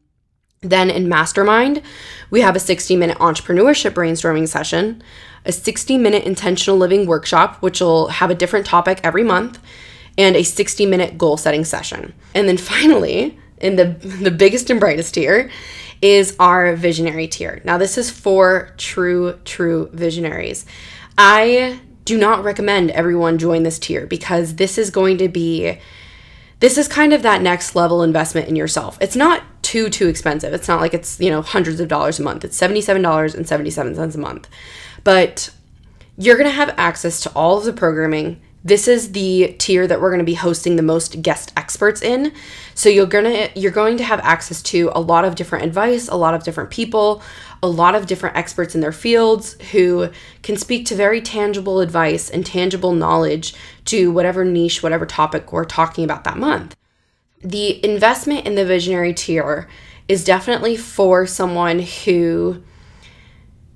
Then 0.61 0.91
in 0.91 1.09
Mastermind, 1.09 1.83
we 2.31 2.41
have 2.41 2.57
a 2.57 2.61
60 2.61 2.97
minute 2.97 3.19
entrepreneurship 3.19 3.93
brainstorming 3.93 4.49
session, 4.49 5.03
a 5.45 5.53
60 5.53 5.99
minute 5.99 6.25
intentional 6.25 6.79
living 6.79 7.07
workshop, 7.07 7.61
which 7.61 7.81
will 7.81 8.09
have 8.09 8.31
a 8.31 8.35
different 8.35 8.67
topic 8.67 9.01
every 9.05 9.23
month, 9.23 9.59
and 10.17 10.37
a 10.37 10.43
60 10.43 10.87
minute 10.87 11.19
goal 11.19 11.37
setting 11.37 11.65
session. 11.65 12.15
And 12.35 12.49
then 12.49 12.57
finally, 12.57 13.39
in 13.59 13.77
the, 13.77 13.85
the 13.85 14.31
biggest 14.31 14.71
and 14.71 14.81
brightest 14.81 15.15
tier, 15.15 15.51
is 16.03 16.37
our 16.39 16.77
visionary 16.77 17.27
tier. 17.27 17.63
Now, 17.65 17.79
this 17.79 17.97
is 17.97 18.11
for 18.11 18.75
true, 18.77 19.39
true 19.45 19.89
visionaries. 19.93 20.67
I 21.17 21.81
do 22.05 22.19
not 22.19 22.45
recommend 22.45 22.91
everyone 22.91 23.39
join 23.39 23.63
this 23.63 23.79
tier 23.79 24.07
because 24.07 24.57
this 24.57 24.77
is 24.77 24.91
going 24.91 25.19
to 25.19 25.29
be 25.29 25.79
this 26.61 26.79
is 26.79 26.89
kind 26.89 27.13
of 27.13 27.23
that 27.23 27.43
next 27.43 27.75
level 27.75 28.03
investment 28.03 28.49
in 28.49 28.57
yourself. 28.57 28.97
It's 29.01 29.17
not 29.17 29.43
too 29.63 29.91
too 29.91 30.09
expensive. 30.09 30.55
It's 30.55 30.69
not 30.69 30.81
like 30.81 30.95
it's, 30.95 31.21
you 31.21 31.31
know, 31.31 31.43
hundreds 31.43 31.81
of 31.81 31.89
dollars 31.89 32.19
a 32.19 32.23
month. 32.23 32.45
It's 32.45 32.59
$77.77 32.59 34.15
a 34.15 34.19
month. 34.19 34.49
But 35.03 35.51
you're 36.17 36.37
going 36.37 36.49
to 36.49 36.55
have 36.55 36.75
access 36.79 37.21
to 37.23 37.33
all 37.35 37.59
of 37.59 37.65
the 37.65 37.73
programming. 37.73 38.41
This 38.65 38.89
is 38.89 39.13
the 39.13 39.55
tier 39.59 39.87
that 39.87 40.01
we're 40.01 40.09
going 40.09 40.21
to 40.21 40.25
be 40.25 40.35
hosting 40.35 40.77
the 40.77 40.83
most 40.83 41.21
guest 41.21 41.53
experts 41.57 42.01
in. 42.01 42.33
So 42.75 42.89
you're 42.89 43.07
going 43.07 43.25
to 43.25 43.61
you're 43.61 43.71
going 43.71 43.99
to 43.99 44.05
have 44.05 44.21
access 44.21 44.63
to 44.63 44.91
a 44.95 45.01
lot 45.01 45.25
of 45.25 45.35
different 45.35 45.65
advice, 45.65 46.09
a 46.09 46.17
lot 46.17 46.33
of 46.35 46.45
different 46.45 46.71
people, 46.71 47.23
a 47.63 47.69
lot 47.69 47.95
of 47.95 48.07
different 48.07 48.37
experts 48.37 48.75
in 48.75 48.81
their 48.81 48.93
fields 48.93 49.61
who 49.73 50.09
can 50.43 50.57
speak 50.57 50.87
to 50.87 50.95
very 50.95 51.21
tangible 51.21 51.81
advice 51.81 52.31
and 52.31 52.47
tangible 52.47 52.93
knowledge 52.93 53.55
to 53.85 54.11
whatever 54.11 54.45
niche, 54.45 54.83
whatever 54.83 55.05
topic 55.05 55.53
we're 55.53 55.65
talking 55.65 56.03
about 56.03 56.25
that 56.25 56.39
month 56.39 56.75
the 57.45 57.85
investment 57.85 58.47
in 58.47 58.55
the 58.55 58.65
visionary 58.65 59.13
tier 59.13 59.69
is 60.09 60.25
definitely 60.25 60.77
for 60.77 61.27
someone 61.27 61.79
who 61.79 62.63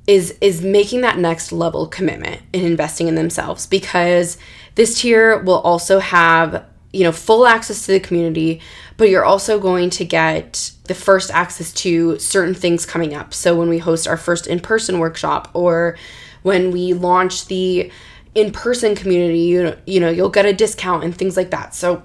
is 0.09 0.37
is 0.41 0.63
making 0.63 1.03
that 1.03 1.19
next 1.19 1.53
level 1.53 1.87
commitment 1.87 2.41
in 2.53 2.65
investing 2.65 3.07
in 3.07 3.15
themselves 3.15 3.67
because 3.67 4.39
this 4.75 5.01
tier 5.01 5.39
will 5.43 5.61
also 5.61 6.01
have 6.01 6.65
you 6.93 7.05
know 7.05 7.13
full 7.13 7.47
access 7.47 7.85
to 7.85 7.93
the 7.93 8.01
community 8.01 8.61
but 8.97 9.11
you're 9.11 9.25
also 9.25 9.61
going 9.61 9.91
to 9.91 10.05
get 10.05 10.73
the 10.85 10.95
first 10.95 11.31
access 11.31 11.73
to 11.73 12.19
certain 12.19 12.55
things 12.55 12.87
coming 12.87 13.15
up 13.15 13.35
so 13.35 13.55
when 13.55 13.69
we 13.69 13.79
host 13.79 14.09
our 14.09 14.17
first 14.17 14.47
in-person 14.47 14.99
workshop 14.99 15.51
or 15.53 15.97
when 16.43 16.71
we 16.71 16.95
launch 16.95 17.47
the 17.47 17.93
in-person 18.35 18.95
community 18.95 19.41
you 19.41 19.63
know, 19.63 19.77
you 19.87 20.01
know 20.01 20.09
you'll 20.09 20.31
get 20.31 20.47
a 20.47 20.53
discount 20.55 21.05
and 21.05 21.15
things 21.15 21.37
like 21.37 21.51
that 21.51 21.75
so 21.75 22.03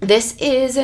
this 0.00 0.36
is 0.38 0.78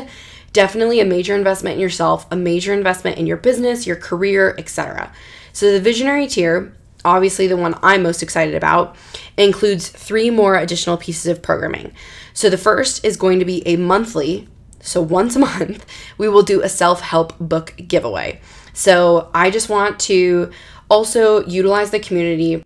definitely 0.56 1.00
a 1.00 1.04
major 1.04 1.34
investment 1.34 1.74
in 1.74 1.80
yourself, 1.80 2.26
a 2.30 2.36
major 2.36 2.72
investment 2.72 3.18
in 3.18 3.26
your 3.26 3.36
business, 3.36 3.86
your 3.86 3.96
career, 3.96 4.54
etc. 4.56 5.12
So 5.56 5.72
the 5.72 5.80
visionary 5.80 6.26
tier, 6.26 6.74
obviously 7.02 7.46
the 7.46 7.56
one 7.56 7.78
I'm 7.82 8.02
most 8.02 8.22
excited 8.22 8.54
about, 8.54 8.94
includes 9.38 9.88
three 9.88 10.28
more 10.28 10.54
additional 10.54 10.98
pieces 10.98 11.24
of 11.28 11.40
programming. 11.40 11.94
So 12.34 12.50
the 12.50 12.58
first 12.58 13.02
is 13.06 13.16
going 13.16 13.38
to 13.38 13.46
be 13.46 13.66
a 13.66 13.76
monthly, 13.76 14.48
so 14.80 15.00
once 15.00 15.34
a 15.34 15.38
month, 15.58 15.86
we 16.18 16.28
will 16.28 16.42
do 16.42 16.60
a 16.60 16.68
self-help 16.68 17.38
book 17.38 17.74
giveaway. 17.88 18.42
So 18.74 19.30
I 19.32 19.48
just 19.48 19.70
want 19.70 19.98
to 20.00 20.50
also 20.90 21.42
utilize 21.46 21.90
the 21.90 22.00
community 22.00 22.62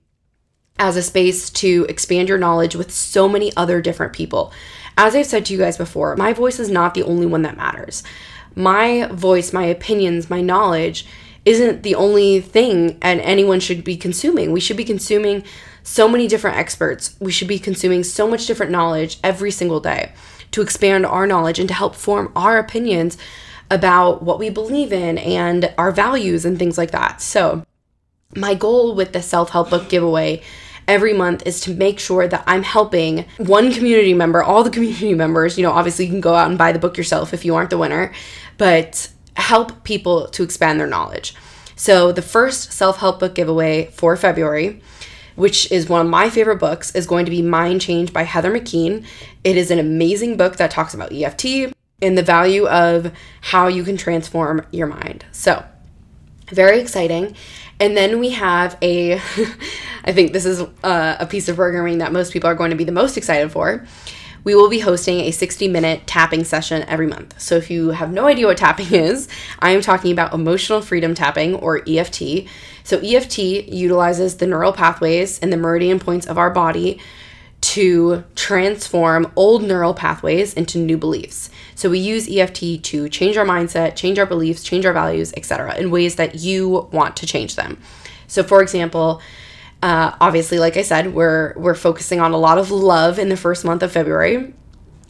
as 0.81 0.97
a 0.97 1.03
space 1.03 1.49
to 1.51 1.87
expand 1.89 2.29
your 2.29 2.39
knowledge 2.39 2.75
with 2.75 2.91
so 2.91 3.29
many 3.29 3.57
other 3.57 3.81
different 3.81 4.15
people. 4.15 4.53
As 4.99 5.15
I've 5.15 5.27
said 5.27 5.47
to 5.47 5.53
you 5.53 5.61
guys 5.61 5.77
before, 5.77 6.17
my 6.17 6.33
voice 6.33 6.59
is 6.59 6.69
not 6.69 6.95
the 6.95 7.05
only 7.05 7.27
one 7.27 7.43
that 7.43 7.57
matters. 7.57 8.03
My 8.57 9.07
voice, 9.13 9.53
my 9.53 9.67
opinions, 9.67 10.29
my 10.29 10.41
knowledge 10.41 11.07
isn't 11.45 11.83
the 11.83 11.95
only 11.95 12.41
thing 12.41 12.99
and 13.03 13.21
anyone 13.21 13.61
should 13.61 13.83
be 13.85 13.97
consuming. 13.97 14.53
We 14.53 14.61
should 14.61 14.77
be 14.77 14.85
consuming 14.85 15.45
so 15.83 16.09
many 16.09 16.29
different 16.29 16.59
experts. 16.59 17.17
We 17.21 17.33
should 17.33 17.49
be 17.49 17.59
consuming 17.59 18.05
so 18.05 18.29
much 18.29 18.47
different 18.47 18.73
knowledge 18.73 19.19
every 19.25 19.51
single 19.51 19.81
day 19.81 20.13
to 20.53 20.63
expand 20.63 21.07
our 21.07 21.27
knowledge 21.27 21.59
and 21.59 21.69
to 21.69 21.75
help 21.75 21.95
form 21.95 22.33
our 22.37 22.59
opinions 22.59 23.17
about 23.71 24.23
what 24.23 24.39
we 24.39 24.51
believe 24.51 24.93
in 24.93 25.17
and 25.19 25.73
our 25.79 25.93
values 25.93 26.45
and 26.45 26.59
things 26.59 26.77
like 26.77 26.91
that. 26.91 27.23
So, 27.23 27.65
my 28.37 28.55
goal 28.55 28.95
with 28.95 29.13
the 29.13 29.23
self 29.23 29.51
help 29.51 29.71
book 29.71 29.89
giveaway 29.89 30.43
every 30.87 31.13
month 31.13 31.47
is 31.47 31.61
to 31.63 31.75
make 31.75 31.99
sure 32.01 32.27
that 32.27 32.45
I'm 32.47 32.63
helping 32.63 33.25
one 33.39 33.73
community 33.73 34.15
member, 34.15 34.43
all 34.43 34.65
the 34.65 34.71
community 34.71 35.15
members. 35.15 35.57
You 35.57 35.63
know, 35.63 35.73
obviously, 35.73 36.05
you 36.07 36.11
can 36.11 36.21
go 36.21 36.35
out 36.35 36.49
and 36.49 36.59
buy 36.59 36.73
the 36.73 36.79
book 36.79 36.97
yourself 36.97 37.33
if 37.33 37.45
you 37.45 37.55
aren't 37.55 37.71
the 37.71 37.79
winner, 37.79 38.13
but 38.59 39.09
help 39.37 39.85
people 39.85 40.29
to 40.29 40.43
expand 40.43 40.81
their 40.81 40.87
knowledge. 40.87 41.35
So, 41.77 42.13
the 42.13 42.23
first 42.23 42.73
self 42.73 42.99
help 42.99 43.21
book 43.21 43.35
giveaway 43.35 43.87
for 43.93 44.17
February 44.17 44.83
which 45.41 45.73
is 45.73 45.89
one 45.89 46.03
of 46.03 46.07
my 46.07 46.29
favorite 46.29 46.59
books, 46.59 46.95
is 46.95 47.07
going 47.07 47.25
to 47.25 47.31
be 47.31 47.41
Mind 47.41 47.81
Change 47.81 48.13
by 48.13 48.25
Heather 48.25 48.53
McKean. 48.53 49.07
It 49.43 49.57
is 49.57 49.71
an 49.71 49.79
amazing 49.79 50.37
book 50.37 50.57
that 50.57 50.71
talks 50.71 50.93
about 50.93 51.13
EFT 51.13 51.73
and 52.03 52.17
the 52.17 52.23
value 52.23 52.67
of 52.69 53.11
how 53.41 53.67
you 53.67 53.83
can 53.83 53.97
transform 53.97 54.67
your 54.71 54.87
mind. 54.87 55.25
So, 55.33 55.65
very 56.49 56.79
exciting. 56.79 57.35
And 57.79 57.97
then 57.97 58.19
we 58.19 58.31
have 58.31 58.77
a, 58.83 59.15
I 60.05 60.13
think 60.13 60.35
this 60.35 60.45
is 60.45 60.61
a, 60.61 60.71
uh, 60.85 61.17
a 61.21 61.27
piece 61.27 61.49
of 61.49 61.57
programming 61.57 61.99
that 61.99 62.13
most 62.13 62.35
people 62.35 62.51
are 62.51 62.55
going 62.55 62.71
to 62.71 62.77
be 62.77 62.85
the 62.85 62.93
most 62.93 63.17
excited 63.17 63.51
for. 63.51 63.87
We 64.45 64.55
will 64.55 64.69
be 64.69 64.81
hosting 64.81 65.21
a 65.21 65.31
60 65.31 65.69
minute 65.69 66.07
tapping 66.07 66.45
session 66.45 66.83
every 66.89 67.07
month. 67.07 67.41
So, 67.41 67.57
if 67.57 67.71
you 67.71 67.91
have 67.91 68.13
no 68.13 68.27
idea 68.27 68.47
what 68.47 68.57
tapping 68.57 68.87
is, 68.93 69.29
I 69.59 69.71
am 69.71 69.81
talking 69.81 70.13
about 70.13 70.35
emotional 70.35 70.81
freedom 70.81 71.15
tapping 71.15 71.55
or 71.55 71.83
EFT. 71.89 72.47
So, 72.85 72.99
EFT 72.99 73.39
utilizes 73.39 74.37
the 74.37 74.47
neural 74.47 74.73
pathways 74.73 75.39
and 75.39 75.53
the 75.53 75.57
meridian 75.57 75.99
points 75.99 76.27
of 76.27 76.39
our 76.39 76.51
body 76.51 77.01
to 77.61 78.25
transform 78.35 79.31
old 79.37 79.63
neural 79.63 79.95
pathways 79.95 80.55
into 80.55 80.79
new 80.79 80.97
beliefs. 80.97 81.51
So 81.75 81.91
we 81.91 81.99
use 81.99 82.29
EFT 82.29 82.83
to 82.85 83.09
change 83.09 83.37
our 83.37 83.45
mindset, 83.45 83.97
change 83.97 84.19
our 84.19 84.27
beliefs, 84.27 84.63
change 84.63 84.87
our 84.87 84.93
values, 84.93 85.33
etc., 85.37 85.77
in 85.77 85.91
ways 85.91 86.17
that 86.17 86.37
you 86.37 86.89
want 86.91 87.17
to 87.19 87.27
change 87.27 87.57
them. 87.57 87.79
So, 88.27 88.43
for 88.43 88.63
example, 88.63 89.21
uh, 89.83 90.15
obviously, 90.21 90.59
like 90.59 90.77
I 90.77 90.83
said, 90.83 91.15
we're 91.15 91.55
we're 91.57 91.75
focusing 91.75 92.21
on 92.21 92.33
a 92.33 92.37
lot 92.37 92.59
of 92.59 92.71
love 92.71 93.19
in 93.19 93.29
the 93.29 93.37
first 93.37 93.65
month 93.65 93.83
of 93.83 93.93
February. 93.93 94.53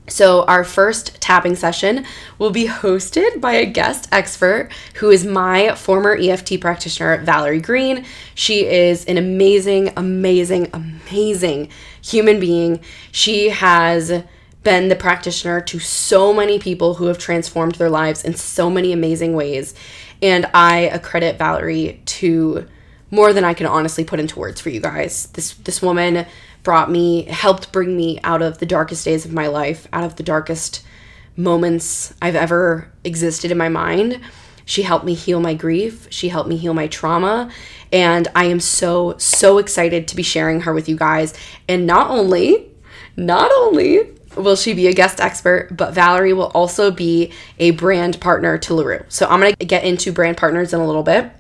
So, 0.07 0.45
our 0.45 0.65
first 0.65 1.21
tapping 1.21 1.55
session 1.55 2.05
will 2.39 2.51
be 2.51 2.67
hosted 2.67 3.41
by 3.41 3.53
a 3.53 3.67
guest 3.67 4.09
expert 4.11 4.71
who 4.95 5.11
is 5.11 5.25
my 5.25 5.75
former 5.77 6.17
EFT 6.17 6.61
practitioner, 6.61 7.19
Valerie 7.19 7.61
Greene. 7.61 8.05
She 8.35 8.67
is 8.67 9.05
an 9.05 9.19
amazing, 9.19 9.93
amazing, 9.97 10.69
amazing 10.73 11.69
human 12.03 12.41
being. 12.41 12.81
She 13.13 13.51
has 13.51 14.25
been 14.63 14.89
the 14.89 14.97
practitioner 14.97 15.61
to 15.61 15.79
so 15.79 16.33
many 16.33 16.59
people 16.59 16.95
who 16.95 17.07
have 17.07 17.19
transformed 17.19 17.77
their 17.77 17.91
lives 17.91 18.25
in 18.25 18.35
so 18.35 18.69
many 18.69 18.93
amazing 18.93 19.35
ways. 19.35 19.75
And 20.21 20.47
I 20.53 20.81
accredit 20.81 21.39
Valerie 21.39 22.03
to 22.05 22.69
more 23.11 23.33
than 23.33 23.45
I 23.45 23.55
can 23.55 23.67
honestly 23.67 24.05
put 24.05 24.21
into 24.21 24.39
words 24.39 24.61
for 24.61 24.71
you 24.71 24.81
guys. 24.81 25.27
This 25.33 25.55
this 25.55 25.83
woman 25.83 26.27
brought 26.63 26.91
me 26.91 27.25
helped 27.25 27.73
bring 27.73 27.97
me 27.97 28.21
out 28.23 28.43
of 28.43 28.59
the 28.59 28.67
darkest 28.67 29.05
days 29.05 29.25
of 29.25 29.33
my 29.33 29.47
life, 29.47 29.89
out 29.93 30.05
of 30.05 30.17
the 30.17 30.23
darkest 30.23 30.85
moments 31.37 32.15
I've 32.21 32.37
ever 32.37 32.91
existed 33.05 33.51
in 33.51 33.59
my 33.59 33.69
mind. 33.69 34.21
She 34.65 34.83
helped 34.83 35.05
me 35.05 35.15
heal 35.15 35.41
my 35.41 35.55
grief. 35.55 36.07
She 36.11 36.29
helped 36.29 36.49
me 36.49 36.57
heal 36.57 36.75
my 36.75 36.87
trauma. 36.87 37.51
And 37.93 38.29
I 38.37 38.45
am 38.45 38.61
so, 38.61 39.17
so 39.19 39.59
excited 39.59 40.07
to 40.09 40.17
be 40.17 40.23
sharing 40.23 40.61
her 40.61 40.73
with 40.73 40.89
you 40.89 40.97
guys. 40.97 41.35
And 41.69 41.87
not 41.87 42.11
only, 42.11 42.71
not 43.17 43.51
only 43.51 44.11
will 44.37 44.55
she 44.55 44.75
be 44.75 44.87
a 44.87 44.93
guest 44.93 45.21
expert, 45.21 45.77
but 45.77 45.93
Valerie 45.93 46.33
will 46.33 46.53
also 46.55 46.93
be 46.93 47.33
a 47.59 47.73
brand 47.73 48.21
partner 48.21 48.59
to 48.59 48.75
LaRue. 48.75 49.05
So 49.09 49.27
I'm 49.27 49.41
going 49.41 49.57
to 49.57 49.67
get 49.67 49.83
into 49.83 50.13
brand 50.13 50.37
partners 50.37 50.73
in 50.73 50.79
a 50.79 50.87
little 50.87 51.03
bit 51.03 51.33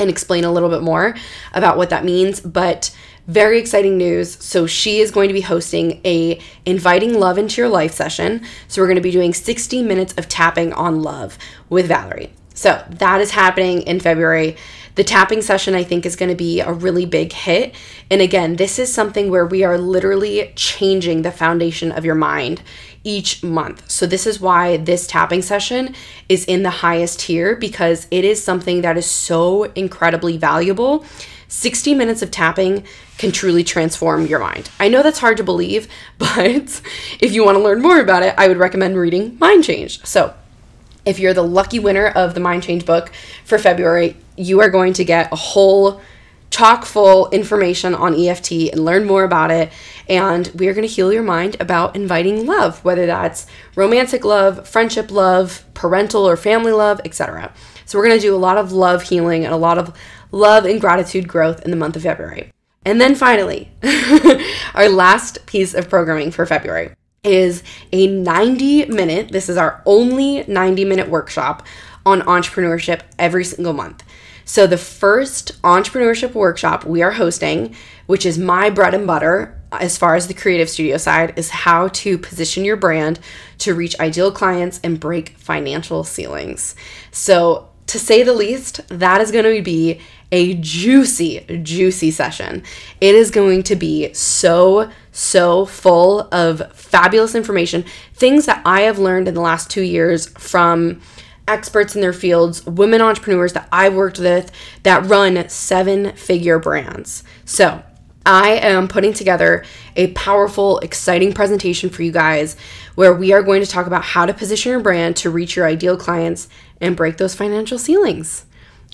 and 0.00 0.08
explain 0.08 0.44
a 0.44 0.52
little 0.52 0.68
bit 0.68 0.80
more 0.80 1.16
about 1.52 1.76
what 1.76 1.90
that 1.90 2.04
means, 2.04 2.38
but 2.38 2.94
very 3.26 3.58
exciting 3.58 3.98
news. 3.98 4.30
So 4.44 4.64
she 4.64 5.00
is 5.00 5.10
going 5.10 5.26
to 5.26 5.34
be 5.34 5.40
hosting 5.40 6.00
a 6.04 6.40
inviting 6.64 7.18
love 7.18 7.36
into 7.36 7.60
your 7.60 7.68
life 7.68 7.92
session. 7.94 8.42
So 8.68 8.80
we're 8.80 8.86
going 8.86 8.94
to 8.94 9.02
be 9.02 9.10
doing 9.10 9.34
60 9.34 9.82
minutes 9.82 10.14
of 10.16 10.28
tapping 10.28 10.72
on 10.72 11.02
love 11.02 11.36
with 11.68 11.88
Valerie. 11.88 12.32
So 12.54 12.80
that 12.88 13.20
is 13.20 13.32
happening 13.32 13.82
in 13.82 13.98
February. 13.98 14.56
The 14.94 15.02
tapping 15.02 15.42
session, 15.42 15.74
I 15.74 15.82
think, 15.82 16.06
is 16.06 16.14
going 16.14 16.28
to 16.28 16.36
be 16.36 16.60
a 16.60 16.72
really 16.72 17.04
big 17.04 17.32
hit. 17.32 17.74
And 18.08 18.20
again, 18.20 18.54
this 18.54 18.78
is 18.78 18.94
something 18.94 19.30
where 19.30 19.46
we 19.46 19.64
are 19.64 19.78
literally 19.78 20.52
changing 20.54 21.22
the 21.22 21.32
foundation 21.32 21.90
of 21.90 22.04
your 22.04 22.14
mind 22.14 22.62
each 23.04 23.42
month. 23.42 23.90
So, 23.90 24.06
this 24.06 24.26
is 24.26 24.40
why 24.40 24.76
this 24.76 25.06
tapping 25.06 25.42
session 25.42 25.94
is 26.28 26.44
in 26.44 26.62
the 26.62 26.70
highest 26.70 27.20
tier 27.20 27.56
because 27.56 28.06
it 28.10 28.24
is 28.24 28.42
something 28.42 28.82
that 28.82 28.96
is 28.96 29.06
so 29.06 29.64
incredibly 29.74 30.36
valuable. 30.36 31.04
60 31.48 31.94
minutes 31.94 32.20
of 32.20 32.30
tapping 32.30 32.84
can 33.16 33.32
truly 33.32 33.64
transform 33.64 34.26
your 34.26 34.38
mind. 34.38 34.70
I 34.78 34.88
know 34.88 35.02
that's 35.02 35.18
hard 35.18 35.38
to 35.38 35.44
believe, 35.44 35.88
but 36.18 36.82
if 37.20 37.32
you 37.32 37.44
want 37.44 37.56
to 37.56 37.62
learn 37.62 37.80
more 37.80 38.00
about 38.00 38.22
it, 38.22 38.34
I 38.36 38.48
would 38.48 38.58
recommend 38.58 38.96
reading 38.96 39.36
Mind 39.38 39.64
Change. 39.64 40.04
So, 40.04 40.34
if 41.04 41.18
you're 41.18 41.34
the 41.34 41.42
lucky 41.42 41.78
winner 41.78 42.08
of 42.08 42.34
the 42.34 42.40
Mind 42.40 42.62
Change 42.62 42.84
book 42.84 43.10
for 43.44 43.58
February, 43.58 44.16
you 44.36 44.60
are 44.60 44.68
going 44.68 44.92
to 44.94 45.04
get 45.04 45.32
a 45.32 45.36
whole 45.36 46.00
chock 46.50 46.84
full 46.84 47.28
information 47.30 47.94
on 47.94 48.14
EFT 48.14 48.52
and 48.72 48.84
learn 48.84 49.06
more 49.06 49.24
about 49.24 49.50
it. 49.50 49.70
And 50.08 50.48
we 50.54 50.68
are 50.68 50.74
going 50.74 50.86
to 50.86 50.92
heal 50.92 51.12
your 51.12 51.22
mind 51.22 51.56
about 51.60 51.94
inviting 51.94 52.46
love, 52.46 52.82
whether 52.84 53.06
that's 53.06 53.46
romantic 53.76 54.24
love, 54.24 54.66
friendship 54.66 55.10
love, 55.10 55.64
parental 55.74 56.26
or 56.26 56.36
family 56.36 56.72
love, 56.72 57.00
etc. 57.04 57.52
So, 57.84 57.98
we're 57.98 58.06
going 58.06 58.18
to 58.18 58.26
do 58.26 58.34
a 58.34 58.36
lot 58.36 58.58
of 58.58 58.72
love 58.72 59.02
healing 59.02 59.44
and 59.44 59.54
a 59.54 59.58
lot 59.58 59.78
of 59.78 59.96
love 60.32 60.64
and 60.64 60.80
gratitude 60.80 61.28
growth 61.28 61.64
in 61.64 61.70
the 61.70 61.76
month 61.76 61.96
of 61.96 62.02
February. 62.02 62.52
And 62.84 63.00
then 63.00 63.14
finally, 63.14 63.70
our 64.74 64.88
last 64.88 65.44
piece 65.46 65.74
of 65.74 65.88
programming 65.90 66.30
for 66.30 66.46
February 66.46 66.94
is 67.24 67.62
a 67.92 68.06
90 68.06 68.86
minute, 68.86 69.30
this 69.30 69.48
is 69.48 69.56
our 69.56 69.82
only 69.84 70.44
90 70.46 70.84
minute 70.84 71.08
workshop 71.08 71.66
on 72.06 72.22
entrepreneurship 72.22 73.02
every 73.18 73.44
single 73.44 73.72
month. 73.72 74.02
So, 74.48 74.66
the 74.66 74.78
first 74.78 75.60
entrepreneurship 75.60 76.32
workshop 76.32 76.86
we 76.86 77.02
are 77.02 77.10
hosting, 77.10 77.76
which 78.06 78.24
is 78.24 78.38
my 78.38 78.70
bread 78.70 78.94
and 78.94 79.06
butter 79.06 79.60
as 79.70 79.98
far 79.98 80.14
as 80.14 80.26
the 80.26 80.32
creative 80.32 80.70
studio 80.70 80.96
side, 80.96 81.38
is 81.38 81.50
how 81.50 81.88
to 81.88 82.16
position 82.16 82.64
your 82.64 82.78
brand 82.78 83.20
to 83.58 83.74
reach 83.74 84.00
ideal 84.00 84.32
clients 84.32 84.80
and 84.82 84.98
break 84.98 85.36
financial 85.36 86.02
ceilings. 86.02 86.74
So, 87.10 87.68
to 87.88 87.98
say 87.98 88.22
the 88.22 88.32
least, 88.32 88.80
that 88.88 89.20
is 89.20 89.30
going 89.30 89.54
to 89.54 89.62
be 89.62 90.00
a 90.32 90.54
juicy, 90.54 91.40
juicy 91.62 92.10
session. 92.10 92.62
It 93.02 93.14
is 93.14 93.30
going 93.30 93.64
to 93.64 93.76
be 93.76 94.14
so, 94.14 94.90
so 95.12 95.66
full 95.66 96.22
of 96.32 96.72
fabulous 96.72 97.34
information, 97.34 97.84
things 98.14 98.46
that 98.46 98.62
I 98.64 98.82
have 98.82 98.98
learned 98.98 99.28
in 99.28 99.34
the 99.34 99.42
last 99.42 99.68
two 99.68 99.82
years 99.82 100.26
from 100.38 101.02
experts 101.48 101.94
in 101.94 102.00
their 102.00 102.12
fields, 102.12 102.64
women 102.66 103.00
entrepreneurs 103.00 103.54
that 103.54 103.68
I've 103.72 103.94
worked 103.94 104.18
with 104.18 104.52
that 104.82 105.04
run 105.06 105.48
seven 105.48 106.12
figure 106.12 106.58
brands. 106.58 107.24
So, 107.44 107.82
I 108.26 108.50
am 108.56 108.88
putting 108.88 109.14
together 109.14 109.64
a 109.96 110.12
powerful, 110.12 110.80
exciting 110.80 111.32
presentation 111.32 111.88
for 111.88 112.02
you 112.02 112.12
guys 112.12 112.56
where 112.94 113.14
we 113.14 113.32
are 113.32 113.42
going 113.42 113.62
to 113.62 113.70
talk 113.70 113.86
about 113.86 114.04
how 114.04 114.26
to 114.26 114.34
position 114.34 114.70
your 114.70 114.80
brand 114.80 115.16
to 115.16 115.30
reach 115.30 115.56
your 115.56 115.66
ideal 115.66 115.96
clients 115.96 116.48
and 116.78 116.94
break 116.94 117.16
those 117.16 117.34
financial 117.34 117.78
ceilings. 117.78 118.44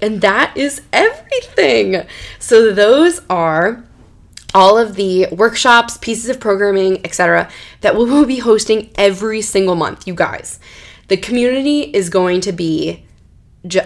And 0.01 0.21
that 0.21 0.57
is 0.57 0.83
everything. 0.93 2.07
So, 2.39 2.73
those 2.73 3.23
are 3.29 3.85
all 4.55 4.79
of 4.79 4.95
the 4.95 5.27
workshops, 5.33 5.99
pieces 5.99 6.31
of 6.31 6.39
programming, 6.39 7.05
etc., 7.05 7.51
that 7.81 7.97
we 7.97 8.05
will 8.05 8.25
be 8.25 8.39
hosting 8.39 8.91
every 8.95 9.43
single 9.43 9.75
month, 9.75 10.07
you 10.07 10.15
guys. 10.15 10.61
The 11.09 11.17
community 11.17 11.83
is 11.83 12.09
going 12.09 12.41
to 12.43 12.53
be, 12.53 13.05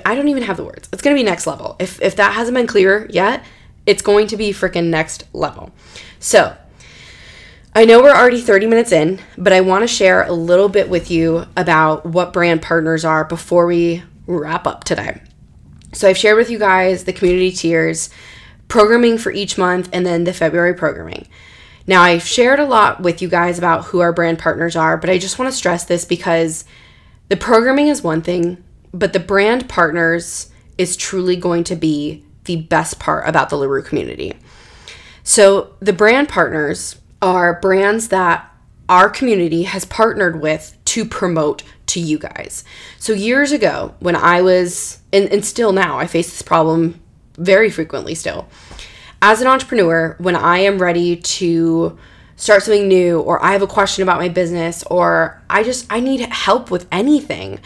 I 0.04 0.14
don't 0.14 0.28
even 0.28 0.42
have 0.44 0.56
the 0.56 0.64
words. 0.64 0.88
It's 0.92 1.02
going 1.02 1.16
to 1.16 1.20
be 1.20 1.24
next 1.24 1.46
level. 1.46 1.76
If, 1.78 2.00
if 2.00 2.16
that 2.16 2.34
hasn't 2.34 2.54
been 2.54 2.66
clear 2.66 3.06
yet, 3.10 3.44
it's 3.86 4.02
going 4.02 4.26
to 4.28 4.36
be 4.36 4.50
freaking 4.50 4.86
next 4.86 5.24
level. 5.32 5.72
So, 6.20 6.56
I 7.74 7.84
know 7.84 8.02
we're 8.02 8.14
already 8.14 8.40
30 8.40 8.66
minutes 8.66 8.92
in, 8.92 9.20
but 9.36 9.52
I 9.52 9.60
want 9.60 9.82
to 9.82 9.88
share 9.88 10.24
a 10.24 10.32
little 10.32 10.68
bit 10.68 10.88
with 10.88 11.10
you 11.10 11.46
about 11.56 12.04
what 12.04 12.32
brand 12.32 12.62
partners 12.62 13.04
are 13.04 13.24
before 13.24 13.66
we 13.66 14.02
wrap 14.26 14.66
up 14.66 14.84
today. 14.84 15.20
So 15.92 16.08
I've 16.08 16.18
shared 16.18 16.36
with 16.36 16.50
you 16.50 16.58
guys 16.58 17.04
the 17.04 17.12
community 17.12 17.52
tiers, 17.52 18.10
programming 18.68 19.16
for 19.16 19.30
each 19.30 19.56
month, 19.56 19.88
and 19.92 20.04
then 20.04 20.24
the 20.24 20.32
February 20.32 20.74
programming. 20.74 21.28
Now, 21.86 22.02
I've 22.02 22.26
shared 22.26 22.60
a 22.60 22.66
lot 22.66 23.00
with 23.00 23.22
you 23.22 23.28
guys 23.28 23.58
about 23.58 23.86
who 23.86 24.00
our 24.00 24.12
brand 24.12 24.38
partners 24.38 24.76
are, 24.76 24.96
but 24.96 25.08
I 25.08 25.18
just 25.18 25.38
want 25.38 25.50
to 25.50 25.56
stress 25.56 25.84
this 25.84 26.04
because 26.04 26.64
the 27.28 27.36
programming 27.36 27.88
is 27.88 28.02
one 28.02 28.22
thing, 28.22 28.62
but 28.92 29.12
the 29.12 29.20
brand 29.20 29.68
partners 29.68 30.50
is 30.76 30.96
truly 30.96 31.36
going 31.36 31.64
to 31.64 31.76
be 31.76 32.24
the 32.44 32.56
best 32.56 32.98
part 32.98 33.28
about 33.28 33.50
the 33.50 33.56
LaRue 33.56 33.82
community. 33.82 34.32
So, 35.22 35.74
the 35.80 35.92
brand 35.92 36.28
partners 36.28 36.96
are 37.20 37.60
brands 37.60 38.08
that 38.08 38.50
our 38.88 39.10
community 39.10 39.64
has 39.64 39.84
partnered 39.84 40.40
with 40.40 40.76
to 40.86 41.04
promote 41.04 41.62
to 41.86 42.00
you 42.00 42.18
guys. 42.18 42.64
So, 42.98 43.12
years 43.12 43.52
ago, 43.52 43.94
when 43.98 44.16
I 44.16 44.40
was, 44.40 45.00
and, 45.12 45.28
and 45.30 45.44
still 45.44 45.72
now, 45.72 45.98
I 45.98 46.06
face 46.06 46.30
this 46.30 46.40
problem 46.40 46.98
very 47.36 47.68
frequently 47.70 48.14
still. 48.14 48.48
As 49.20 49.42
an 49.42 49.48
entrepreneur, 49.48 50.16
when 50.18 50.36
I 50.36 50.60
am 50.60 50.80
ready 50.80 51.16
to 51.16 51.98
start 52.38 52.62
something 52.62 52.88
new 52.88 53.20
or 53.20 53.44
I 53.44 53.52
have 53.52 53.62
a 53.62 53.66
question 53.66 54.02
about 54.02 54.18
my 54.18 54.28
business 54.28 54.82
or 54.84 55.42
I 55.50 55.62
just 55.64 55.86
I 55.92 56.00
need 56.00 56.20
help 56.20 56.70
with 56.70 56.86
anything, 56.90 57.60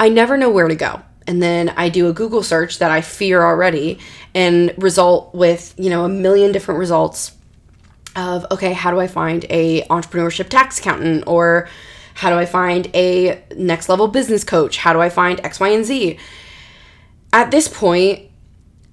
I 0.00 0.08
never 0.08 0.36
know 0.36 0.50
where 0.50 0.66
to 0.66 0.74
go. 0.74 1.02
And 1.26 1.42
then 1.42 1.68
I 1.76 1.90
do 1.90 2.08
a 2.08 2.12
Google 2.14 2.42
search 2.42 2.78
that 2.78 2.90
I 2.90 3.02
fear 3.02 3.42
already 3.42 3.98
and 4.34 4.72
result 4.78 5.34
with, 5.34 5.74
you 5.76 5.90
know, 5.90 6.04
a 6.04 6.08
million 6.08 6.52
different 6.52 6.80
results 6.80 7.32
of 8.16 8.46
okay, 8.50 8.72
how 8.72 8.90
do 8.90 8.98
I 8.98 9.06
find 9.06 9.44
a 9.50 9.82
entrepreneurship 9.82 10.48
tax 10.48 10.78
accountant 10.80 11.24
or 11.26 11.68
how 12.14 12.30
do 12.30 12.36
I 12.36 12.46
find 12.46 12.90
a 12.94 13.44
next 13.56 13.90
level 13.90 14.08
business 14.08 14.42
coach? 14.42 14.78
How 14.78 14.94
do 14.94 15.00
I 15.00 15.10
find 15.10 15.38
X, 15.44 15.60
Y, 15.60 15.68
and 15.68 15.84
Z? 15.84 16.18
At 17.30 17.50
this 17.50 17.68
point, 17.68 18.27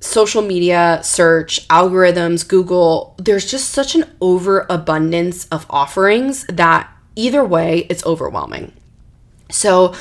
social 0.05 0.41
media 0.41 0.99
search, 1.03 1.67
algorithms, 1.67 2.47
Google, 2.47 3.15
there's 3.17 3.49
just 3.49 3.69
such 3.69 3.95
an 3.95 4.05
overabundance 4.21 5.47
of 5.47 5.65
offerings 5.69 6.45
that 6.47 6.89
either 7.15 7.43
way, 7.43 7.87
it's 7.89 8.05
overwhelming. 8.05 8.71
So, 9.49 9.93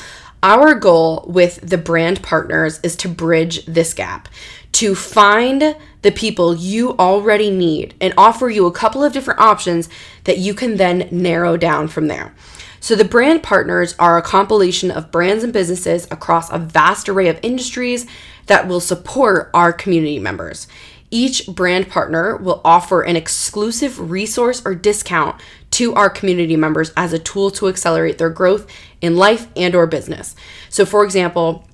our 0.43 0.75
goal 0.75 1.25
with 1.27 1.59
the 1.61 1.77
brand 1.77 2.21
partners 2.21 2.79
is 2.83 2.95
to 2.97 3.09
bridge 3.09 3.65
this 3.65 3.93
gap, 3.93 4.27
to 4.73 4.93
find 4.93 5.75
the 6.03 6.11
people 6.11 6.55
you 6.55 6.91
already 6.97 7.49
need 7.49 7.95
and 7.99 8.13
offer 8.15 8.47
you 8.49 8.67
a 8.67 8.71
couple 8.71 9.03
of 9.03 9.11
different 9.11 9.39
options 9.39 9.89
that 10.25 10.37
you 10.37 10.53
can 10.53 10.77
then 10.77 11.07
narrow 11.11 11.57
down 11.57 11.87
from 11.87 12.07
there. 12.07 12.33
So, 12.79 12.95
the 12.95 13.05
brand 13.05 13.41
partners 13.41 13.95
are 13.97 14.17
a 14.17 14.21
compilation 14.21 14.91
of 14.91 15.11
brands 15.11 15.43
and 15.43 15.51
businesses 15.51 16.05
across 16.11 16.51
a 16.51 16.59
vast 16.59 17.09
array 17.09 17.27
of 17.27 17.39
industries 17.41 18.05
that 18.47 18.67
will 18.67 18.79
support 18.79 19.49
our 19.53 19.73
community 19.73 20.19
members. 20.19 20.67
Each 21.11 21.47
brand 21.47 21.89
partner 21.89 22.35
will 22.35 22.61
offer 22.65 23.01
an 23.01 23.15
exclusive 23.15 24.11
resource 24.11 24.61
or 24.65 24.75
discount 24.75 25.39
to 25.71 25.93
our 25.93 26.09
community 26.09 26.55
members 26.55 26.91
as 26.97 27.13
a 27.13 27.19
tool 27.19 27.51
to 27.51 27.67
accelerate 27.67 28.17
their 28.17 28.29
growth 28.29 28.67
in 29.01 29.15
life 29.15 29.47
and 29.55 29.75
or 29.75 29.87
business. 29.87 30.35
So 30.69 30.85
for 30.85 31.03
example, 31.03 31.67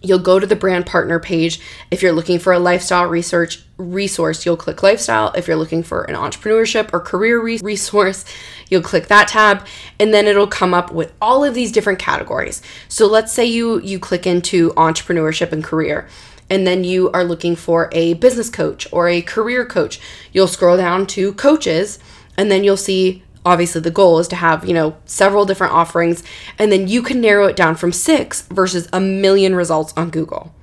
You'll 0.00 0.20
go 0.20 0.38
to 0.38 0.46
the 0.46 0.54
brand 0.54 0.86
partner 0.86 1.18
page. 1.18 1.60
If 1.90 2.02
you're 2.02 2.12
looking 2.12 2.38
for 2.38 2.52
a 2.52 2.58
lifestyle 2.60 3.06
research 3.06 3.64
resource, 3.78 4.46
you'll 4.46 4.56
click 4.56 4.80
lifestyle. 4.82 5.32
If 5.32 5.48
you're 5.48 5.56
looking 5.56 5.82
for 5.82 6.04
an 6.04 6.14
entrepreneurship 6.14 6.90
or 6.92 7.00
career 7.00 7.42
re- 7.42 7.58
resource, 7.60 8.24
you'll 8.68 8.82
click 8.82 9.06
that 9.08 9.28
tab 9.28 9.66
and 9.98 10.12
then 10.12 10.26
it'll 10.26 10.46
come 10.46 10.74
up 10.74 10.92
with 10.92 11.12
all 11.20 11.44
of 11.44 11.54
these 11.54 11.72
different 11.72 11.98
categories. 11.98 12.62
So 12.88 13.06
let's 13.06 13.32
say 13.32 13.44
you 13.44 13.80
you 13.80 13.98
click 13.98 14.26
into 14.26 14.70
entrepreneurship 14.70 15.52
and 15.52 15.64
career 15.64 16.08
and 16.50 16.66
then 16.66 16.84
you 16.84 17.10
are 17.10 17.24
looking 17.24 17.56
for 17.56 17.88
a 17.92 18.14
business 18.14 18.50
coach 18.50 18.88
or 18.92 19.08
a 19.08 19.22
career 19.22 19.64
coach. 19.66 20.00
You'll 20.32 20.46
scroll 20.46 20.76
down 20.76 21.06
to 21.08 21.32
coaches 21.34 21.98
and 22.36 22.50
then 22.50 22.64
you'll 22.64 22.76
see 22.76 23.22
obviously 23.44 23.80
the 23.80 23.90
goal 23.90 24.18
is 24.18 24.28
to 24.28 24.36
have, 24.36 24.66
you 24.66 24.74
know, 24.74 24.96
several 25.04 25.44
different 25.44 25.72
offerings 25.72 26.22
and 26.58 26.70
then 26.72 26.88
you 26.88 27.02
can 27.02 27.20
narrow 27.20 27.46
it 27.46 27.56
down 27.56 27.74
from 27.74 27.92
6 27.92 28.42
versus 28.48 28.88
a 28.92 29.00
million 29.00 29.54
results 29.54 29.92
on 29.96 30.10
Google. 30.10 30.54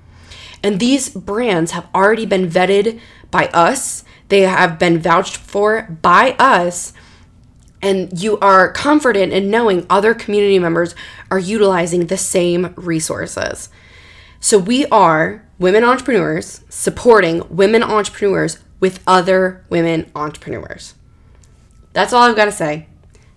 And 0.63 0.79
these 0.79 1.09
brands 1.09 1.71
have 1.71 1.88
already 1.93 2.25
been 2.25 2.49
vetted 2.49 2.99
by 3.29 3.47
us. 3.47 4.03
They 4.29 4.41
have 4.41 4.79
been 4.79 4.99
vouched 4.99 5.38
for 5.38 5.84
by 6.01 6.36
us 6.39 6.93
and 7.86 8.19
you 8.19 8.39
are 8.39 8.71
confident 8.71 9.31
in 9.31 9.51
knowing 9.51 9.86
other 9.91 10.15
community 10.15 10.57
members 10.57 10.95
are 11.29 11.38
utilizing 11.38 12.07
the 12.07 12.17
same 12.17 12.73
resources. 12.75 13.69
So 14.39 14.57
we 14.57 14.88
are 14.88 15.47
women 15.59 15.83
entrepreneurs 15.83 16.61
supporting 16.67 17.43
women 17.47 17.83
entrepreneurs 17.83 18.57
with 18.79 19.03
other 19.05 19.63
women 19.69 20.11
entrepreneurs. 20.15 20.95
That's 21.93 22.11
all 22.11 22.23
I've 22.23 22.36
got 22.36 22.45
to 22.45 22.51
say. 22.51 22.88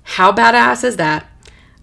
How 0.03 0.32
badass 0.32 0.82
is 0.82 0.96
that? 0.96 1.26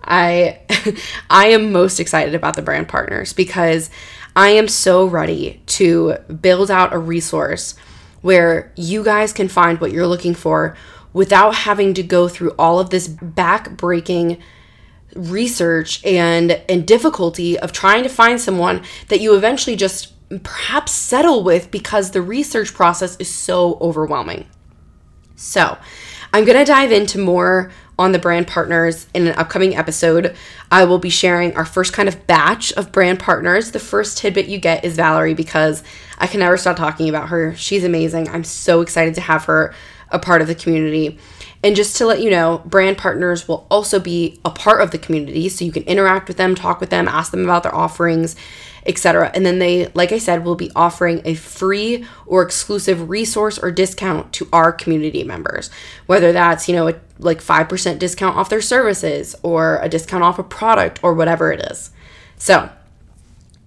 I 0.03 0.61
I 1.29 1.49
am 1.49 1.71
most 1.71 1.99
excited 1.99 2.33
about 2.33 2.55
the 2.55 2.63
brand 2.63 2.87
partners 2.87 3.31
because 3.31 3.91
I 4.35 4.49
am 4.49 4.67
so 4.67 5.05
ready 5.05 5.61
to 5.67 6.15
build 6.41 6.71
out 6.71 6.93
a 6.93 6.97
resource 6.97 7.75
where 8.23 8.73
you 8.75 9.03
guys 9.03 9.33
can 9.33 9.49
find 9.49 9.79
what 9.79 9.91
you're 9.91 10.07
looking 10.07 10.33
for 10.33 10.75
without 11.15 11.55
having 11.55 11.93
to 11.93 12.03
go 12.03 12.27
through 12.27 12.51
all 12.59 12.77
of 12.77 12.89
this 12.89 13.07
back-breaking 13.07 14.37
research 15.15 16.03
and 16.05 16.51
and 16.67 16.85
difficulty 16.85 17.57
of 17.57 17.71
trying 17.71 18.03
to 18.03 18.09
find 18.09 18.39
someone 18.39 18.83
that 19.07 19.21
you 19.21 19.33
eventually 19.33 19.77
just 19.77 20.11
perhaps 20.43 20.91
settle 20.91 21.41
with 21.41 21.71
because 21.71 22.11
the 22.11 22.21
research 22.21 22.73
process 22.73 23.15
is 23.15 23.33
so 23.33 23.77
overwhelming. 23.79 24.45
So, 25.37 25.77
I'm 26.33 26.43
going 26.43 26.57
to 26.57 26.65
dive 26.65 26.91
into 26.91 27.17
more 27.17 27.71
on 27.97 28.11
the 28.11 28.19
brand 28.19 28.47
partners 28.47 29.07
in 29.13 29.27
an 29.27 29.35
upcoming 29.37 29.73
episode. 29.73 30.35
I 30.69 30.83
will 30.83 30.99
be 30.99 31.09
sharing 31.09 31.55
our 31.55 31.63
first 31.63 31.93
kind 31.93 32.09
of 32.09 32.27
batch 32.27 32.73
of 32.73 32.91
brand 32.91 33.19
partners. 33.19 33.71
The 33.71 33.79
first 33.79 34.17
tidbit 34.17 34.47
you 34.47 34.57
get 34.57 34.83
is 34.83 34.97
Valerie 34.97 35.33
because 35.33 35.81
I 36.17 36.27
can 36.27 36.41
never 36.41 36.57
stop 36.57 36.75
talking 36.75 37.07
about 37.07 37.29
her. 37.29 37.55
She's 37.55 37.85
amazing. 37.85 38.27
I'm 38.27 38.43
so 38.43 38.81
excited 38.81 39.15
to 39.15 39.21
have 39.21 39.45
her 39.45 39.73
a 40.09 40.19
part 40.19 40.41
of 40.41 40.47
the 40.47 40.55
community. 40.55 41.17
And 41.63 41.75
just 41.75 41.97
to 41.97 42.05
let 42.05 42.21
you 42.21 42.29
know, 42.29 42.61
brand 42.65 42.97
partners 42.97 43.47
will 43.47 43.65
also 43.71 43.99
be 43.99 44.39
a 44.45 44.51
part 44.51 44.81
of 44.81 44.91
the 44.91 44.97
community 44.97 45.49
so 45.49 45.65
you 45.65 45.71
can 45.71 45.83
interact 45.83 46.27
with 46.27 46.37
them, 46.37 46.53
talk 46.53 46.79
with 46.79 46.89
them, 46.91 47.07
ask 47.07 47.31
them 47.31 47.43
about 47.43 47.63
their 47.63 47.73
offerings 47.73 48.35
etc. 48.85 49.31
And 49.33 49.45
then 49.45 49.59
they, 49.59 49.87
like 49.93 50.11
I 50.11 50.19
said, 50.19 50.45
will 50.45 50.55
be 50.55 50.71
offering 50.75 51.21
a 51.25 51.33
free 51.33 52.05
or 52.25 52.43
exclusive 52.43 53.09
resource 53.09 53.57
or 53.57 53.71
discount 53.71 54.31
to 54.33 54.47
our 54.53 54.71
community 54.71 55.23
members, 55.23 55.69
whether 56.05 56.31
that's, 56.31 56.67
you 56.69 56.75
know, 56.75 56.89
a, 56.89 56.95
like 57.17 57.41
5% 57.41 57.99
discount 57.99 58.37
off 58.37 58.49
their 58.49 58.61
services 58.61 59.35
or 59.41 59.79
a 59.81 59.89
discount 59.89 60.23
off 60.23 60.37
a 60.37 60.43
product 60.43 61.03
or 61.03 61.13
whatever 61.13 61.51
it 61.51 61.61
is. 61.71 61.91
So, 62.37 62.69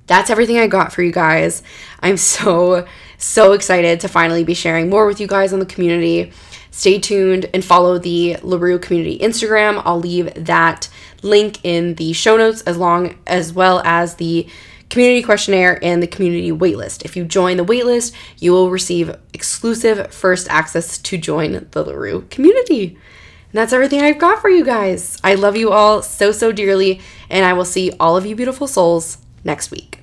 that's 0.06 0.30
everything 0.30 0.58
I 0.58 0.68
got 0.68 0.92
for 0.92 1.02
you 1.02 1.12
guys. 1.12 1.62
I'm 2.00 2.16
so, 2.16 2.86
so 3.18 3.52
excited 3.52 4.00
to 4.00 4.08
finally 4.08 4.44
be 4.44 4.54
sharing 4.54 4.88
more 4.88 5.06
with 5.06 5.20
you 5.20 5.26
guys 5.26 5.52
on 5.52 5.58
the 5.58 5.66
community. 5.66 6.32
Stay 6.70 6.98
tuned 6.98 7.50
and 7.52 7.64
follow 7.64 7.98
the 7.98 8.36
LaRue 8.42 8.78
community 8.78 9.18
Instagram. 9.18 9.82
I'll 9.84 10.00
leave 10.00 10.32
that 10.34 10.88
link 11.22 11.58
in 11.64 11.96
the 11.96 12.12
show 12.12 12.36
notes 12.36 12.62
as 12.62 12.78
long 12.78 13.18
as 13.26 13.52
well 13.52 13.82
as 13.84 14.14
the 14.14 14.48
community 14.88 15.22
questionnaire, 15.22 15.78
and 15.82 16.02
the 16.02 16.06
community 16.06 16.50
waitlist. 16.50 17.04
If 17.04 17.16
you 17.16 17.24
join 17.24 17.56
the 17.56 17.64
waitlist, 17.64 18.14
you 18.38 18.52
will 18.52 18.70
receive 18.70 19.14
exclusive 19.34 20.12
first 20.12 20.48
access 20.48 20.98
to 20.98 21.18
join 21.18 21.68
the 21.70 21.84
LaRue 21.84 22.26
community. 22.30 22.86
And 22.86 23.52
that's 23.52 23.72
everything 23.72 24.00
I've 24.00 24.18
got 24.18 24.40
for 24.40 24.50
you 24.50 24.64
guys. 24.64 25.18
I 25.22 25.34
love 25.34 25.56
you 25.56 25.72
all 25.72 26.02
so, 26.02 26.32
so 26.32 26.52
dearly, 26.52 27.00
and 27.28 27.44
I 27.44 27.52
will 27.52 27.64
see 27.64 27.92
all 28.00 28.16
of 28.16 28.26
you 28.26 28.36
beautiful 28.36 28.66
souls 28.66 29.18
next 29.44 29.70
week. 29.70 30.00